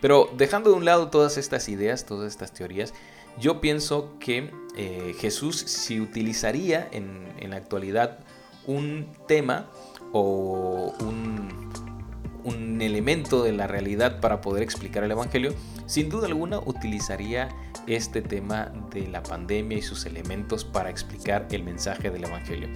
Pero 0.00 0.28
dejando 0.36 0.70
de 0.70 0.76
un 0.76 0.84
lado 0.84 1.08
todas 1.08 1.38
estas 1.38 1.68
ideas, 1.68 2.04
todas 2.04 2.30
estas 2.30 2.52
teorías, 2.52 2.92
yo 3.40 3.60
pienso 3.60 4.18
que 4.18 4.50
eh, 4.76 5.14
Jesús 5.18 5.56
si 5.56 6.00
utilizaría 6.00 6.88
en, 6.92 7.28
la 7.48 7.56
actualidad 7.56 8.18
un 8.66 9.08
tema 9.26 9.70
o 10.12 10.94
un, 11.00 11.70
un 12.44 12.82
elemento 12.82 13.42
de 13.42 13.52
la 13.52 13.66
realidad 13.66 14.20
para 14.20 14.40
poder 14.42 14.62
explicar 14.62 15.02
el 15.04 15.10
Evangelio, 15.10 15.54
sin 15.86 16.10
duda 16.10 16.26
alguna 16.26 16.58
utilizaría 16.58 17.48
este 17.86 18.20
tema 18.20 18.70
de 18.92 19.08
la 19.08 19.22
pandemia 19.22 19.78
y 19.78 19.82
sus 19.82 20.04
elementos 20.04 20.64
para 20.64 20.90
explicar 20.90 21.48
el 21.50 21.62
mensaje 21.62 22.10
del 22.10 22.24
Evangelio. 22.24 22.68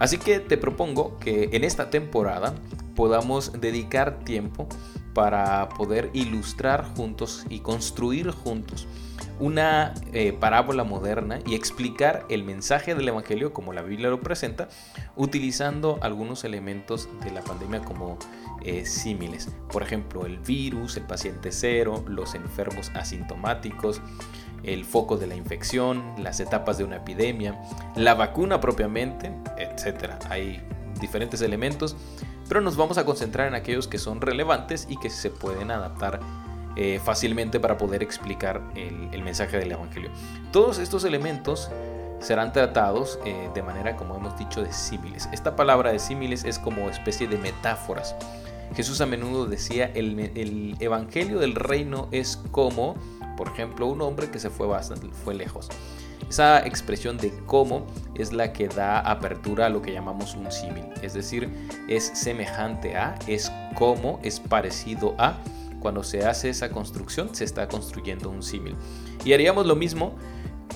Así 0.00 0.18
que 0.18 0.40
te 0.40 0.58
propongo 0.58 1.18
que 1.18 1.50
en 1.52 1.62
esta 1.62 1.90
temporada 1.90 2.54
podamos 2.96 3.60
dedicar 3.60 4.24
tiempo 4.24 4.66
para 5.14 5.68
poder 5.68 6.10
ilustrar 6.12 6.84
juntos 6.96 7.46
y 7.48 7.60
construir 7.60 8.32
juntos 8.32 8.88
una 9.38 9.94
eh, 10.12 10.32
parábola 10.32 10.84
moderna 10.84 11.38
y 11.46 11.54
explicar 11.54 12.24
el 12.28 12.44
mensaje 12.44 12.94
del 12.94 13.08
Evangelio 13.08 13.52
como 13.52 13.72
la 13.72 13.82
Biblia 13.82 14.08
lo 14.08 14.20
presenta, 14.20 14.68
utilizando 15.16 15.98
algunos 16.02 16.44
elementos 16.44 17.08
de 17.24 17.30
la 17.30 17.42
pandemia 17.42 17.80
como 17.80 18.18
eh, 18.62 18.86
símiles. 18.86 19.48
Por 19.70 19.82
ejemplo, 19.82 20.26
el 20.26 20.38
virus, 20.38 20.96
el 20.96 21.04
paciente 21.04 21.52
cero, 21.52 22.04
los 22.08 22.34
enfermos 22.34 22.90
asintomáticos, 22.94 24.00
el 24.62 24.84
foco 24.84 25.16
de 25.16 25.26
la 25.26 25.36
infección, 25.36 26.14
las 26.18 26.40
etapas 26.40 26.78
de 26.78 26.84
una 26.84 26.96
epidemia, 26.96 27.60
la 27.96 28.14
vacuna 28.14 28.60
propiamente, 28.60 29.32
etc. 29.58 30.14
Hay 30.30 30.62
diferentes 31.00 31.42
elementos, 31.42 31.96
pero 32.48 32.60
nos 32.60 32.76
vamos 32.76 32.98
a 32.98 33.04
concentrar 33.04 33.48
en 33.48 33.54
aquellos 33.54 33.88
que 33.88 33.98
son 33.98 34.20
relevantes 34.20 34.86
y 34.88 34.96
que 34.96 35.10
se 35.10 35.30
pueden 35.30 35.70
adaptar 35.70 36.20
eh, 36.76 37.00
fácilmente 37.02 37.60
para 37.60 37.78
poder 37.78 38.02
explicar 38.02 38.62
el, 38.74 39.22
mensaje 39.22 39.58
del 39.58 39.72
Evangelio. 39.72 40.10
Todos 40.52 40.78
estos 40.78 41.04
elementos 41.04 41.70
serán 42.20 42.52
tratados 42.52 43.18
eh, 43.24 43.48
de 43.54 43.62
manera, 43.62 43.96
como 43.96 44.16
hemos 44.16 44.36
dicho, 44.38 44.62
de 44.62 44.72
símiles. 44.72 45.28
Esta 45.32 45.56
palabra 45.56 45.92
de 45.92 45.98
símiles 45.98 46.44
es 46.44 46.58
como 46.58 46.90
especie 46.90 47.28
de 47.28 47.38
metáforas. 47.38 48.14
Jesús 48.74 49.00
a 49.00 49.06
menudo 49.06 49.46
decía, 49.46 49.90
el, 49.94 50.18
el 50.34 50.76
Evangelio 50.80 51.38
del 51.38 51.54
reino 51.54 52.08
es 52.10 52.38
como, 52.50 52.96
por 53.36 53.48
ejemplo, 53.48 53.86
un 53.86 54.02
hombre 54.02 54.30
que 54.30 54.38
se 54.38 54.50
fue, 54.50 54.66
fue 55.24 55.34
lejos. 55.34 55.68
Esa 56.28 56.66
expresión 56.66 57.18
de 57.18 57.32
cómo 57.46 57.86
es 58.14 58.32
la 58.32 58.52
que 58.52 58.68
da 58.68 58.98
apertura 58.98 59.66
a 59.66 59.68
lo 59.68 59.82
que 59.82 59.92
llamamos 59.92 60.34
un 60.34 60.50
símil. 60.50 60.86
Es 61.02 61.14
decir, 61.14 61.48
es 61.88 62.04
semejante 62.14 62.96
a, 62.96 63.14
es 63.26 63.52
como, 63.74 64.18
es 64.22 64.40
parecido 64.40 65.14
a 65.18 65.38
cuando 65.84 66.02
se 66.02 66.24
hace 66.24 66.48
esa 66.48 66.70
construcción, 66.70 67.34
se 67.34 67.44
está 67.44 67.68
construyendo 67.68 68.30
un 68.30 68.42
símil. 68.42 68.74
Y 69.22 69.34
haríamos 69.34 69.66
lo 69.66 69.76
mismo 69.76 70.14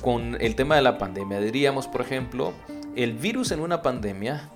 con 0.02 0.36
el 0.38 0.54
tema 0.54 0.76
de 0.76 0.82
la 0.82 0.98
pandemia. 0.98 1.40
Diríamos, 1.40 1.88
por 1.88 2.02
ejemplo, 2.02 2.52
el 2.94 3.14
virus 3.14 3.50
en 3.50 3.60
una 3.60 3.80
pandemia 3.80 4.50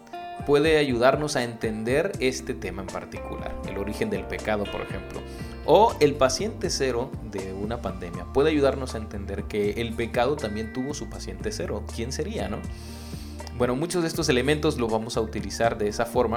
puede 0.45 0.77
ayudarnos 0.77 1.37
a 1.37 1.43
entender 1.43 2.13
este 2.21 2.53
tema 2.53 2.83
en 2.83 2.89
particular, 2.89 3.57
el 3.67 3.79
origen 3.79 4.11
del 4.11 4.27
pecado, 4.27 4.65
por 4.65 4.83
ejemplo. 4.83 5.23
O 5.65 5.97
el 6.01 6.17
paciente 6.17 6.69
cero 6.69 7.11
de 7.31 7.55
una 7.55 7.81
pandemia 7.81 8.27
puede 8.35 8.51
ayudarnos 8.51 8.95
a 8.95 8.99
entender 8.99 9.45
que 9.45 9.81
el 9.81 9.95
pecado 9.95 10.37
también 10.37 10.75
tuvo 10.75 10.93
su 10.93 11.09
paciente 11.09 11.51
cero. 11.51 11.83
¿Quién 11.97 12.13
sería, 12.13 12.49
no? 12.49 12.59
Bueno, 13.57 13.75
muchos 13.75 14.03
de 14.03 14.09
estos 14.09 14.29
elementos 14.29 14.77
los 14.77 14.93
vamos 14.93 15.17
a 15.17 15.23
utilizar 15.23 15.79
de 15.79 15.89
esa 15.89 16.05
forma 16.05 16.37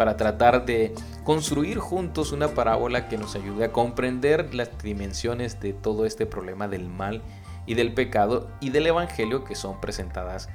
para 0.00 0.16
tratar 0.16 0.64
de 0.64 0.94
construir 1.24 1.76
juntos 1.76 2.32
una 2.32 2.48
parábola 2.54 3.06
que 3.06 3.18
nos 3.18 3.34
ayude 3.34 3.66
a 3.66 3.72
comprender 3.72 4.54
las 4.54 4.70
dimensiones 4.82 5.60
de 5.60 5.74
todo 5.74 6.06
este 6.06 6.24
problema 6.24 6.68
del 6.68 6.88
mal 6.88 7.20
y 7.66 7.74
del 7.74 7.92
pecado 7.92 8.48
y 8.60 8.70
del 8.70 8.86
evangelio 8.86 9.44
que 9.44 9.54
son 9.54 9.78
presentadas 9.78 10.48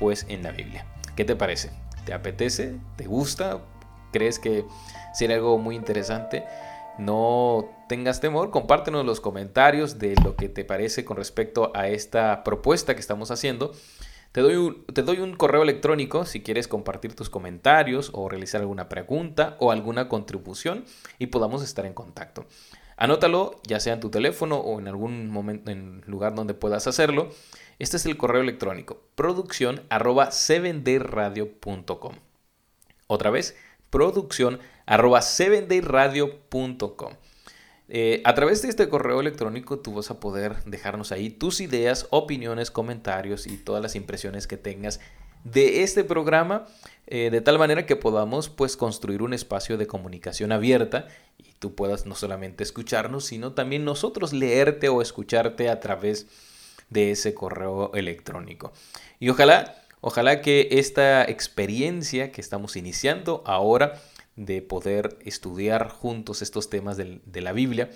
pues 0.00 0.26
en 0.28 0.42
la 0.42 0.50
Biblia. 0.50 0.84
¿Qué 1.14 1.24
te 1.24 1.36
parece? 1.36 1.70
¿Te 2.06 2.12
apetece? 2.12 2.74
¿Te 2.96 3.06
gusta? 3.06 3.60
¿Crees 4.10 4.40
que 4.40 4.64
sería 5.14 5.36
algo 5.36 5.58
muy 5.58 5.76
interesante? 5.76 6.42
No 6.98 7.66
tengas 7.88 8.20
temor, 8.20 8.50
compártenos 8.50 9.06
los 9.06 9.20
comentarios 9.20 10.00
de 10.00 10.16
lo 10.24 10.34
que 10.34 10.48
te 10.48 10.64
parece 10.64 11.04
con 11.04 11.18
respecto 11.18 11.70
a 11.76 11.86
esta 11.86 12.42
propuesta 12.42 12.96
que 12.96 13.00
estamos 13.00 13.30
haciendo 13.30 13.70
te 14.32 14.40
doy, 14.40 14.56
un, 14.56 14.84
te 14.86 15.02
doy 15.02 15.20
un 15.20 15.34
correo 15.34 15.62
electrónico 15.62 16.24
si 16.24 16.42
quieres 16.42 16.68
compartir 16.68 17.14
tus 17.14 17.30
comentarios 17.30 18.10
o 18.12 18.28
realizar 18.28 18.60
alguna 18.60 18.88
pregunta 18.88 19.56
o 19.58 19.72
alguna 19.72 20.08
contribución 20.08 20.84
y 21.18 21.28
podamos 21.28 21.62
estar 21.62 21.86
en 21.86 21.94
contacto. 21.94 22.46
Anótalo, 22.96 23.60
ya 23.64 23.78
sea 23.80 23.94
en 23.94 24.00
tu 24.00 24.10
teléfono 24.10 24.56
o 24.56 24.80
en 24.80 24.88
algún 24.88 25.30
momento 25.30 25.70
en 25.70 26.02
lugar 26.06 26.34
donde 26.34 26.54
puedas 26.54 26.86
hacerlo. 26.88 27.30
Este 27.78 27.96
es 27.96 28.06
el 28.06 28.16
correo 28.16 28.42
electrónico, 28.42 29.00
producción 29.14 29.82
arroba 29.88 30.30
7dayradio.com. 30.30 32.16
Otra 33.06 33.30
vez, 33.30 33.56
producción 33.88 34.58
arroba 34.84 35.20
7dayradio.com. 35.20 37.12
Eh, 37.90 38.20
a 38.24 38.34
través 38.34 38.60
de 38.60 38.68
este 38.68 38.88
correo 38.88 39.20
electrónico 39.20 39.78
tú 39.78 39.94
vas 39.94 40.10
a 40.10 40.20
poder 40.20 40.62
dejarnos 40.64 41.10
ahí 41.10 41.30
tus 41.30 41.60
ideas, 41.60 42.06
opiniones, 42.10 42.70
comentarios 42.70 43.46
y 43.46 43.56
todas 43.56 43.82
las 43.82 43.96
impresiones 43.96 44.46
que 44.46 44.58
tengas 44.58 45.00
de 45.44 45.82
este 45.82 46.04
programa, 46.04 46.66
eh, 47.06 47.30
de 47.30 47.40
tal 47.40 47.58
manera 47.58 47.86
que 47.86 47.96
podamos 47.96 48.50
pues 48.50 48.76
construir 48.76 49.22
un 49.22 49.32
espacio 49.32 49.78
de 49.78 49.86
comunicación 49.86 50.52
abierta 50.52 51.08
y 51.38 51.52
tú 51.58 51.74
puedas 51.74 52.04
no 52.04 52.14
solamente 52.14 52.62
escucharnos, 52.62 53.24
sino 53.24 53.52
también 53.52 53.84
nosotros 53.84 54.32
leerte 54.34 54.88
o 54.88 55.00
escucharte 55.00 55.70
a 55.70 55.80
través 55.80 56.26
de 56.90 57.12
ese 57.12 57.32
correo 57.32 57.92
electrónico. 57.94 58.72
Y 59.18 59.30
ojalá, 59.30 59.82
ojalá 60.00 60.42
que 60.42 60.68
esta 60.72 61.24
experiencia 61.24 62.32
que 62.32 62.40
estamos 62.40 62.76
iniciando 62.76 63.42
ahora 63.46 64.00
de 64.38 64.62
poder 64.62 65.18
estudiar 65.24 65.88
juntos 65.88 66.42
estos 66.42 66.70
temas 66.70 66.96
de, 66.96 67.40
la 67.40 67.52
Biblia 67.52 67.90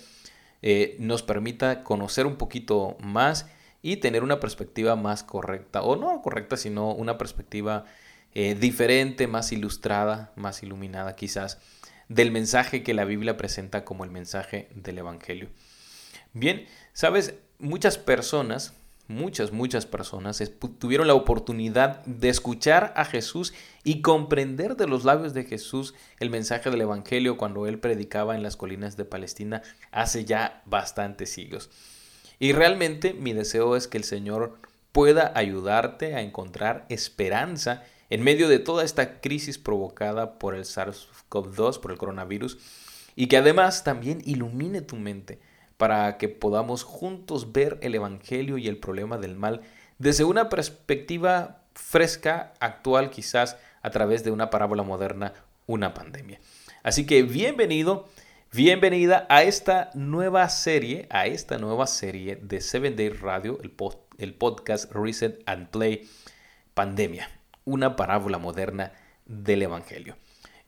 eh, 0.60 0.96
nos 0.98 1.22
permita 1.22 1.84
conocer 1.84 2.26
un 2.26 2.36
poquito 2.36 2.96
más 3.00 3.46
y 3.80 3.96
tener 3.98 4.24
una 4.24 4.40
perspectiva 4.40 4.96
más 4.96 5.22
correcta, 5.22 5.82
o 5.82 5.96
no 5.96 6.20
correcta, 6.20 6.56
sino 6.56 6.92
una 6.92 7.16
perspectiva 7.16 7.84
eh, 8.34 8.54
diferente, 8.54 9.26
más 9.26 9.52
ilustrada, 9.52 10.32
más 10.36 10.62
iluminada 10.62 11.14
quizás, 11.14 11.58
del 12.08 12.30
mensaje 12.30 12.82
que 12.82 12.94
la 12.94 13.04
Biblia 13.04 13.36
presenta 13.36 13.84
como 13.84 14.04
el 14.04 14.10
mensaje 14.10 14.68
del 14.74 14.98
Evangelio. 14.98 15.48
Bien, 16.32 16.66
sabes, 16.92 17.34
muchas 17.58 17.98
personas, 17.98 18.74
muchas, 19.08 19.52
muchas 19.52 19.86
personas 19.86 20.42
tuvieron 20.78 21.06
la 21.06 21.14
oportunidad 21.14 22.04
de 22.04 22.28
escuchar 22.28 22.92
a 22.96 23.04
Jesús 23.04 23.52
y 23.84 24.00
comprender 24.00 24.76
de 24.76 24.86
los 24.86 25.04
labios 25.04 25.34
de 25.34 25.44
Jesús 25.44 25.94
el 26.18 26.30
mensaje 26.30 26.70
del 26.70 26.80
Evangelio 26.80 27.36
cuando 27.36 27.66
él 27.66 27.78
predicaba 27.78 28.34
en 28.34 28.42
las 28.42 28.56
colinas 28.56 28.96
de 28.96 29.04
Palestina 29.04 29.62
hace 29.90 30.24
ya 30.24 30.62
bastantes 30.66 31.30
siglos. 31.30 31.70
Y 32.38 32.52
realmente 32.52 33.14
mi 33.14 33.32
deseo 33.32 33.76
es 33.76 33.86
que 33.86 33.98
el 33.98 34.04
Señor 34.04 34.58
pueda 34.92 35.32
ayudarte 35.34 36.14
a 36.14 36.20
encontrar 36.20 36.86
esperanza 36.88 37.84
en 38.10 38.22
medio 38.22 38.48
de 38.48 38.58
toda 38.58 38.84
esta 38.84 39.20
crisis 39.20 39.58
provocada 39.58 40.38
por 40.38 40.54
el 40.54 40.64
SARS-CoV-2, 40.64 41.80
por 41.80 41.92
el 41.92 41.98
coronavirus, 41.98 42.58
y 43.16 43.26
que 43.26 43.38
además 43.38 43.84
también 43.84 44.22
ilumine 44.24 44.82
tu 44.82 44.96
mente 44.96 45.38
para 45.82 46.16
que 46.16 46.28
podamos 46.28 46.84
juntos 46.84 47.50
ver 47.50 47.76
el 47.82 47.96
Evangelio 47.96 48.56
y 48.56 48.68
el 48.68 48.78
problema 48.78 49.18
del 49.18 49.34
mal 49.34 49.62
desde 49.98 50.22
una 50.22 50.48
perspectiva 50.48 51.64
fresca, 51.74 52.52
actual 52.60 53.10
quizás, 53.10 53.56
a 53.82 53.90
través 53.90 54.22
de 54.22 54.30
una 54.30 54.48
parábola 54.48 54.84
moderna, 54.84 55.32
una 55.66 55.92
pandemia. 55.92 56.38
Así 56.84 57.04
que 57.04 57.24
bienvenido 57.24 58.08
Bienvenida 58.52 59.26
a 59.28 59.42
esta 59.42 59.90
nueva 59.94 60.48
serie, 60.50 61.08
a 61.10 61.26
esta 61.26 61.58
nueva 61.58 61.88
serie 61.88 62.36
de 62.36 62.60
Seven 62.60 62.94
Day 62.94 63.08
Radio, 63.08 63.58
el, 63.60 63.72
el 64.18 64.34
podcast 64.34 64.88
Reset 64.92 65.42
and 65.46 65.66
Play 65.70 66.08
Pandemia, 66.74 67.28
una 67.64 67.96
parábola 67.96 68.38
moderna 68.38 68.92
del 69.26 69.62
Evangelio. 69.62 70.16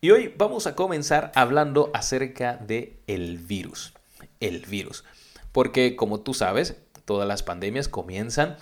Y 0.01 0.11
hoy 0.11 0.35
vamos 0.37 0.67
a 0.67 0.75
comenzar 0.75 1.31
hablando 1.37 1.93
acerca 1.95 2.57
de 2.57 2.99
el 3.07 3.39
virus, 3.39 3.95
el 4.41 4.67
virus, 4.67 5.05
porque 5.53 5.97
como 5.97 6.21
tú 6.21 6.35
sabes, 6.35 6.77
todas 7.05 7.29
las 7.29 7.43
pandemias 7.43 7.89
comienzan 7.89 8.57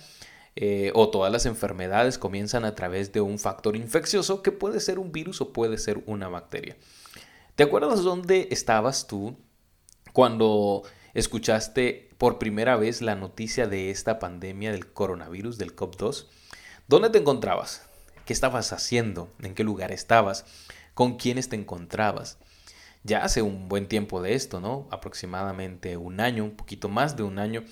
eh, 0.55 0.91
o 0.93 1.09
todas 1.09 1.31
las 1.31 1.47
enfermedades 1.47 2.19
comienzan 2.19 2.63
a 2.63 2.75
través 2.75 3.11
de 3.11 3.21
un 3.21 3.39
factor 3.39 3.75
infeccioso 3.75 4.43
que 4.43 4.51
puede 4.51 4.79
ser 4.79 4.99
un 4.99 5.11
virus 5.11 5.41
o 5.41 5.51
puede 5.51 5.79
ser 5.79 6.03
una 6.05 6.27
bacteria. 6.29 6.77
¿Te 7.55 7.63
acuerdas 7.63 8.03
dónde 8.03 8.47
estabas 8.51 9.07
tú 9.07 9.35
cuando 10.11 10.83
escuchaste 11.15 12.09
por 12.19 12.37
primera 12.37 12.75
vez 12.75 13.01
la 13.01 13.15
noticia 13.15 13.67
de 13.67 13.89
esta 13.89 14.19
pandemia 14.19 14.71
del 14.71 14.91
coronavirus, 14.91 15.57
del 15.57 15.75
COP2? 15.75 16.27
¿Dónde 16.87 17.09
te 17.09 17.17
encontrabas? 17.17 17.89
¿Qué 18.25 18.33
estabas 18.33 18.73
haciendo? 18.73 19.29
¿En 19.41 19.55
qué 19.55 19.63
lugar 19.63 19.91
estabas? 19.91 20.45
¿Con 20.93 21.17
quiénes 21.17 21.49
te 21.49 21.55
encontrabas? 21.55 22.37
Ya 23.03 23.23
hace 23.23 23.41
un 23.41 23.67
buen 23.67 23.87
tiempo 23.87 24.21
de 24.21 24.33
esto, 24.33 24.59
¿no? 24.59 24.87
Aproximadamente 24.91 25.97
un 25.97 26.19
año, 26.19 26.43
un 26.43 26.55
poquito 26.55 26.87
más 26.89 27.17
de 27.17 27.23
un 27.23 27.37
año. 27.37 27.63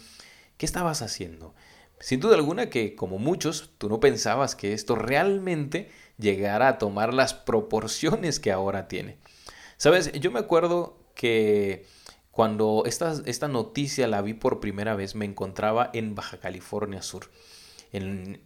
¿Qué 0.58 0.66
estabas 0.66 1.02
haciendo? 1.02 1.56
Sin 2.00 2.20
duda 2.20 2.36
alguna 2.36 2.70
que, 2.70 2.96
como 2.96 3.18
muchos, 3.18 3.72
tú 3.78 3.88
no 3.88 4.00
pensabas 4.00 4.56
que 4.56 4.74
esto 4.74 4.96
realmente 4.96 5.90
llegara 6.18 6.68
a 6.68 6.78
tomar 6.78 7.14
las 7.14 7.34
proporciones 7.34 8.40
que 8.40 8.52
ahora 8.52 8.88
tiene. 8.88 9.18
Sabes, 9.78 10.12
yo 10.14 10.32
me 10.32 10.40
acuerdo 10.40 10.98
que 11.16 11.86
cuando 12.32 12.84
esta, 12.86 13.14
esta 13.26 13.48
noticia 13.48 14.08
la 14.08 14.22
vi 14.22 14.34
por 14.34 14.60
primera 14.60 14.96
vez 14.96 15.16
me 15.16 15.26
encontraba 15.26 15.90
en 15.94 16.16
Baja 16.16 16.40
California 16.40 17.02
Sur. 17.02 17.30
En, 17.94 18.40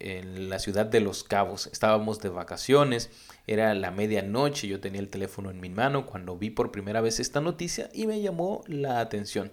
la 0.50 0.58
ciudad 0.58 0.86
de 0.86 1.00
Los 1.00 1.22
Cabos. 1.22 1.68
Estábamos 1.68 2.20
de 2.20 2.28
vacaciones, 2.28 3.10
era 3.46 3.74
la 3.74 3.90
medianoche, 3.90 4.66
yo 4.66 4.80
tenía 4.80 5.00
el 5.00 5.08
teléfono 5.08 5.50
en 5.50 5.60
mi 5.60 5.70
mano 5.70 6.06
cuando 6.06 6.36
vi 6.36 6.50
por 6.50 6.72
primera 6.72 7.00
vez 7.00 7.20
esta 7.20 7.40
noticia 7.40 7.88
y 7.92 8.06
me 8.06 8.20
llamó 8.20 8.64
la 8.66 9.00
atención. 9.00 9.52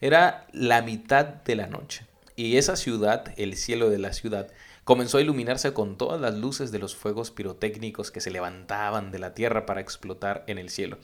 Era 0.00 0.46
la 0.52 0.82
mitad 0.82 1.24
de 1.24 1.56
la 1.56 1.66
noche 1.66 2.06
y 2.36 2.56
esa 2.56 2.76
ciudad, 2.76 3.34
el 3.36 3.56
cielo 3.56 3.90
de 3.90 3.98
la 3.98 4.12
ciudad, 4.12 4.48
comenzó 4.84 5.18
a 5.18 5.20
iluminarse 5.20 5.74
con 5.74 5.98
todas 5.98 6.20
las 6.20 6.34
luces 6.34 6.72
de 6.72 6.78
los 6.78 6.96
fuegos 6.96 7.30
pirotécnicos 7.30 8.10
que 8.10 8.20
se 8.20 8.30
levantaban 8.30 9.10
de 9.10 9.18
la 9.18 9.34
tierra 9.34 9.66
para 9.66 9.80
explotar 9.80 10.44
en 10.46 10.56
el 10.58 10.70
cielo. 10.70 10.98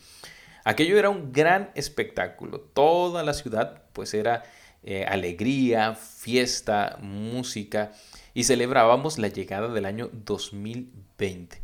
Aquello 0.65 0.99
era 0.99 1.11
un 1.11 1.33
gran 1.33 1.71
espectáculo. 1.75 2.61
Toda 2.61 3.23
la 3.23 3.35
ciudad 3.35 3.83
pues 3.93 4.15
era 4.15 4.45
eh, 4.87 5.05
alegría, 5.05 5.97
fiesta, 5.97 6.97
música 7.03 7.91
y 8.35 8.45
celebrábamos 8.45 9.19
la 9.19 9.27
llegada 9.27 9.67
del 9.67 9.85
año 9.85 10.09
2020. 10.13 11.61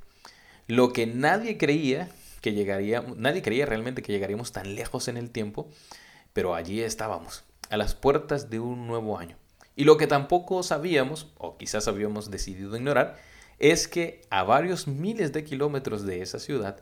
Lo 0.67 0.93
que 0.93 1.07
nadie 1.07 1.57
creía 1.57 2.11
que 2.41 2.53
llegaría, 2.53 3.05
nadie 3.17 3.41
creía 3.41 3.65
realmente 3.65 4.03
que 4.03 4.11
llegaríamos 4.11 4.51
tan 4.51 4.75
lejos 4.75 5.07
en 5.07 5.17
el 5.17 5.31
tiempo, 5.31 5.71
pero 6.33 6.57
allí 6.57 6.81
estábamos, 6.81 7.45
a 7.71 7.77
las 7.77 7.95
puertas 7.95 8.51
de 8.51 8.59
un 8.59 8.89
nuevo 8.89 9.17
año. 9.17 9.37
Y 9.77 9.85
lo 9.85 9.97
que 9.97 10.09
tampoco 10.09 10.65
sabíamos, 10.65 11.33
o 11.39 11.57
quizás 11.57 11.87
habíamos 11.87 12.29
decidido 12.29 12.77
ignorar, 12.77 13.19
es 13.61 13.87
que 13.87 14.23
a 14.31 14.43
varios 14.43 14.89
miles 14.89 15.33
de 15.33 15.45
kilómetros 15.45 16.05
de 16.05 16.23
esa 16.23 16.41
ciudad, 16.41 16.81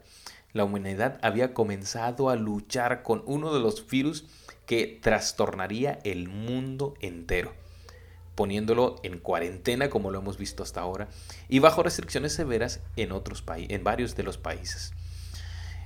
la 0.54 0.64
humanidad 0.64 1.18
había 1.20 1.52
comenzado 1.52 2.30
a 2.30 2.36
luchar 2.36 3.02
con 3.02 3.22
uno 3.26 3.52
de 3.52 3.60
los 3.60 3.86
virus 3.86 4.24
que 4.70 5.00
trastornaría 5.02 5.98
el 6.04 6.28
mundo 6.28 6.94
entero, 7.00 7.54
poniéndolo 8.36 9.00
en 9.02 9.18
cuarentena 9.18 9.90
como 9.90 10.12
lo 10.12 10.20
hemos 10.20 10.38
visto 10.38 10.62
hasta 10.62 10.80
ahora 10.80 11.08
y 11.48 11.58
bajo 11.58 11.82
restricciones 11.82 12.34
severas 12.34 12.78
en, 12.94 13.10
otros 13.10 13.42
en 13.48 13.82
varios 13.82 14.14
de 14.14 14.22
los 14.22 14.38
países. 14.38 14.92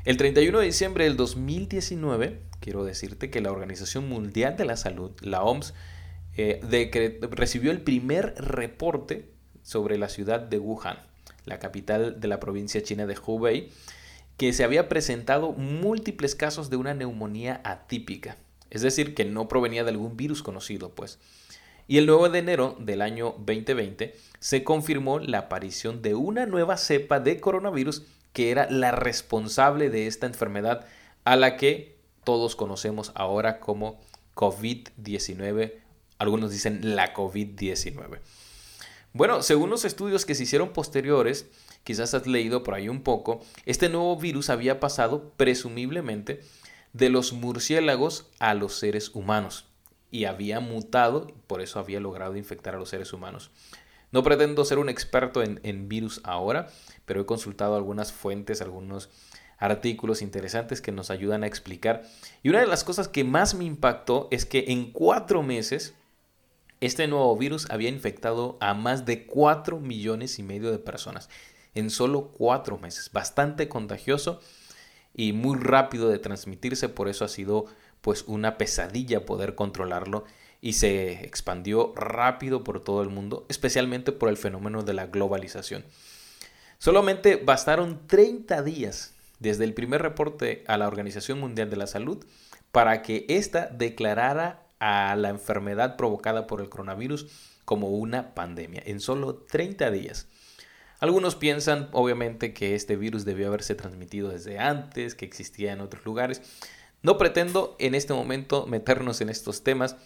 El 0.04 0.18
31 0.18 0.58
de 0.58 0.66
diciembre 0.66 1.04
del 1.04 1.16
2019, 1.16 2.42
quiero 2.60 2.84
decirte 2.84 3.30
que 3.30 3.40
la 3.40 3.52
Organización 3.52 4.06
Mundial 4.06 4.58
de 4.58 4.66
la 4.66 4.76
Salud, 4.76 5.12
la 5.22 5.42
OMS, 5.42 5.72
eh, 6.36 6.60
recibió 7.30 7.70
el 7.70 7.80
primer 7.80 8.34
reporte 8.36 9.30
sobre 9.62 9.96
la 9.96 10.10
ciudad 10.10 10.40
de 10.40 10.58
Wuhan, 10.58 10.98
la 11.46 11.58
capital 11.58 12.20
de 12.20 12.28
la 12.28 12.38
provincia 12.38 12.82
china 12.82 13.06
de 13.06 13.16
Hubei, 13.16 13.70
que 14.36 14.52
se 14.52 14.62
había 14.62 14.90
presentado 14.90 15.52
múltiples 15.52 16.34
casos 16.34 16.68
de 16.68 16.76
una 16.76 16.92
neumonía 16.92 17.62
atípica, 17.64 18.36
es 18.74 18.82
decir, 18.82 19.14
que 19.14 19.24
no 19.24 19.48
provenía 19.48 19.84
de 19.84 19.90
algún 19.90 20.16
virus 20.16 20.42
conocido, 20.42 20.90
pues. 20.90 21.18
Y 21.86 21.98
el 21.98 22.06
9 22.06 22.30
de 22.30 22.38
enero 22.38 22.76
del 22.78 23.02
año 23.02 23.34
2020 23.38 24.14
se 24.38 24.64
confirmó 24.64 25.18
la 25.18 25.38
aparición 25.38 26.02
de 26.02 26.14
una 26.14 26.46
nueva 26.46 26.76
cepa 26.76 27.20
de 27.20 27.40
coronavirus 27.40 28.02
que 28.32 28.50
era 28.50 28.70
la 28.70 28.90
responsable 28.90 29.90
de 29.90 30.06
esta 30.06 30.26
enfermedad 30.26 30.86
a 31.24 31.36
la 31.36 31.56
que 31.56 31.96
todos 32.24 32.56
conocemos 32.56 33.12
ahora 33.14 33.60
como 33.60 34.00
COVID-19 34.34 35.84
algunos 36.18 36.50
dicen 36.50 36.96
la 36.96 37.14
COVID-19. 37.14 38.18
Bueno, 39.12 39.42
según 39.42 39.70
los 39.70 39.84
estudios 39.84 40.24
que 40.24 40.34
se 40.34 40.44
hicieron 40.44 40.72
posteriores, 40.72 41.46
quizás 41.84 42.14
has 42.14 42.26
leído 42.26 42.62
por 42.62 42.74
ahí 42.74 42.88
un 42.88 43.02
poco, 43.02 43.44
este 43.64 43.88
nuevo 43.88 44.16
virus 44.16 44.50
había 44.50 44.80
pasado 44.80 45.32
presumiblemente 45.36 46.40
de 46.94 47.10
los 47.10 47.34
murciélagos 47.34 48.30
a 48.38 48.54
los 48.54 48.74
seres 48.78 49.10
humanos 49.14 49.66
y 50.10 50.24
había 50.24 50.60
mutado, 50.60 51.26
por 51.48 51.60
eso 51.60 51.80
había 51.80 52.00
logrado 52.00 52.36
infectar 52.36 52.76
a 52.76 52.78
los 52.78 52.88
seres 52.88 53.12
humanos. 53.12 53.50
No 54.12 54.22
pretendo 54.22 54.64
ser 54.64 54.78
un 54.78 54.88
experto 54.88 55.42
en, 55.42 55.88
virus 55.88 56.20
ahora, 56.22 56.68
pero 57.04 57.20
he 57.20 57.26
consultado 57.26 57.74
algunas 57.74 58.12
fuentes, 58.12 58.62
algunos 58.62 59.10
artículos 59.58 60.22
interesantes 60.22 60.80
que 60.80 60.92
nos 60.92 61.10
ayudan 61.10 61.42
a 61.42 61.48
explicar. 61.48 62.04
Y 62.44 62.50
una 62.50 62.60
de 62.60 62.68
las 62.68 62.84
cosas 62.84 63.08
que 63.08 63.24
más 63.24 63.54
me 63.54 63.64
impactó 63.64 64.28
es 64.30 64.46
que 64.46 64.66
en 64.68 64.92
cuatro 64.92 65.42
meses 65.42 65.94
este 66.80 67.08
nuevo 67.08 67.36
virus 67.36 67.68
había 67.70 67.88
infectado 67.88 68.56
a 68.60 68.74
más 68.74 69.04
de 69.06 69.26
4 69.26 69.80
millones 69.80 70.38
y 70.38 70.42
medio 70.42 70.70
de 70.70 70.78
personas 70.78 71.28
en 71.74 71.90
solo 71.90 72.28
4 72.36 72.78
meses. 72.78 73.10
Bastante 73.12 73.68
contagioso 73.68 74.40
y 75.14 75.32
muy 75.32 75.58
rápido 75.58 76.08
de 76.08 76.18
transmitirse, 76.18 76.88
por 76.88 77.08
eso 77.08 77.24
ha 77.24 77.28
sido 77.28 77.66
pues 78.00 78.24
una 78.26 78.58
pesadilla 78.58 79.24
poder 79.24 79.54
controlarlo 79.54 80.24
y 80.60 80.74
se 80.74 81.24
expandió 81.24 81.92
rápido 81.94 82.64
por 82.64 82.82
todo 82.82 83.02
el 83.02 83.10
mundo, 83.10 83.46
especialmente 83.48 84.12
por 84.12 84.28
el 84.28 84.36
fenómeno 84.36 84.82
de 84.82 84.94
la 84.94 85.06
globalización. 85.06 85.84
Solamente 86.78 87.36
bastaron 87.36 88.06
30 88.06 88.62
días 88.62 89.14
desde 89.38 89.64
el 89.64 89.74
primer 89.74 90.02
reporte 90.02 90.64
a 90.66 90.76
la 90.76 90.88
Organización 90.88 91.40
Mundial 91.40 91.70
de 91.70 91.76
la 91.76 91.86
Salud 91.86 92.24
para 92.72 93.02
que 93.02 93.24
ésta 93.28 93.68
declarara 93.68 94.66
a 94.80 95.14
la 95.16 95.28
enfermedad 95.28 95.96
provocada 95.96 96.46
por 96.46 96.60
el 96.60 96.68
coronavirus 96.68 97.26
como 97.64 97.88
una 97.88 98.34
pandemia 98.34 98.82
en 98.84 99.00
solo 99.00 99.34
30 99.34 99.90
días. 99.90 100.26
Algunos 101.04 101.34
piensan 101.34 101.90
obviamente 101.92 102.54
que 102.54 102.74
este 102.74 102.96
virus 102.96 103.26
debió 103.26 103.48
haberse 103.48 103.74
transmitido 103.74 104.30
desde 104.30 104.58
antes, 104.58 105.14
que 105.14 105.26
existía 105.26 105.70
en 105.74 105.82
otros 105.82 106.06
lugares. 106.06 106.40
No 107.02 107.18
pretendo 107.18 107.76
en 107.78 107.94
este 107.94 108.14
momento 108.14 108.66
meternos 108.66 109.20
en 109.20 109.28
estos 109.28 109.62
temas. 109.62 109.96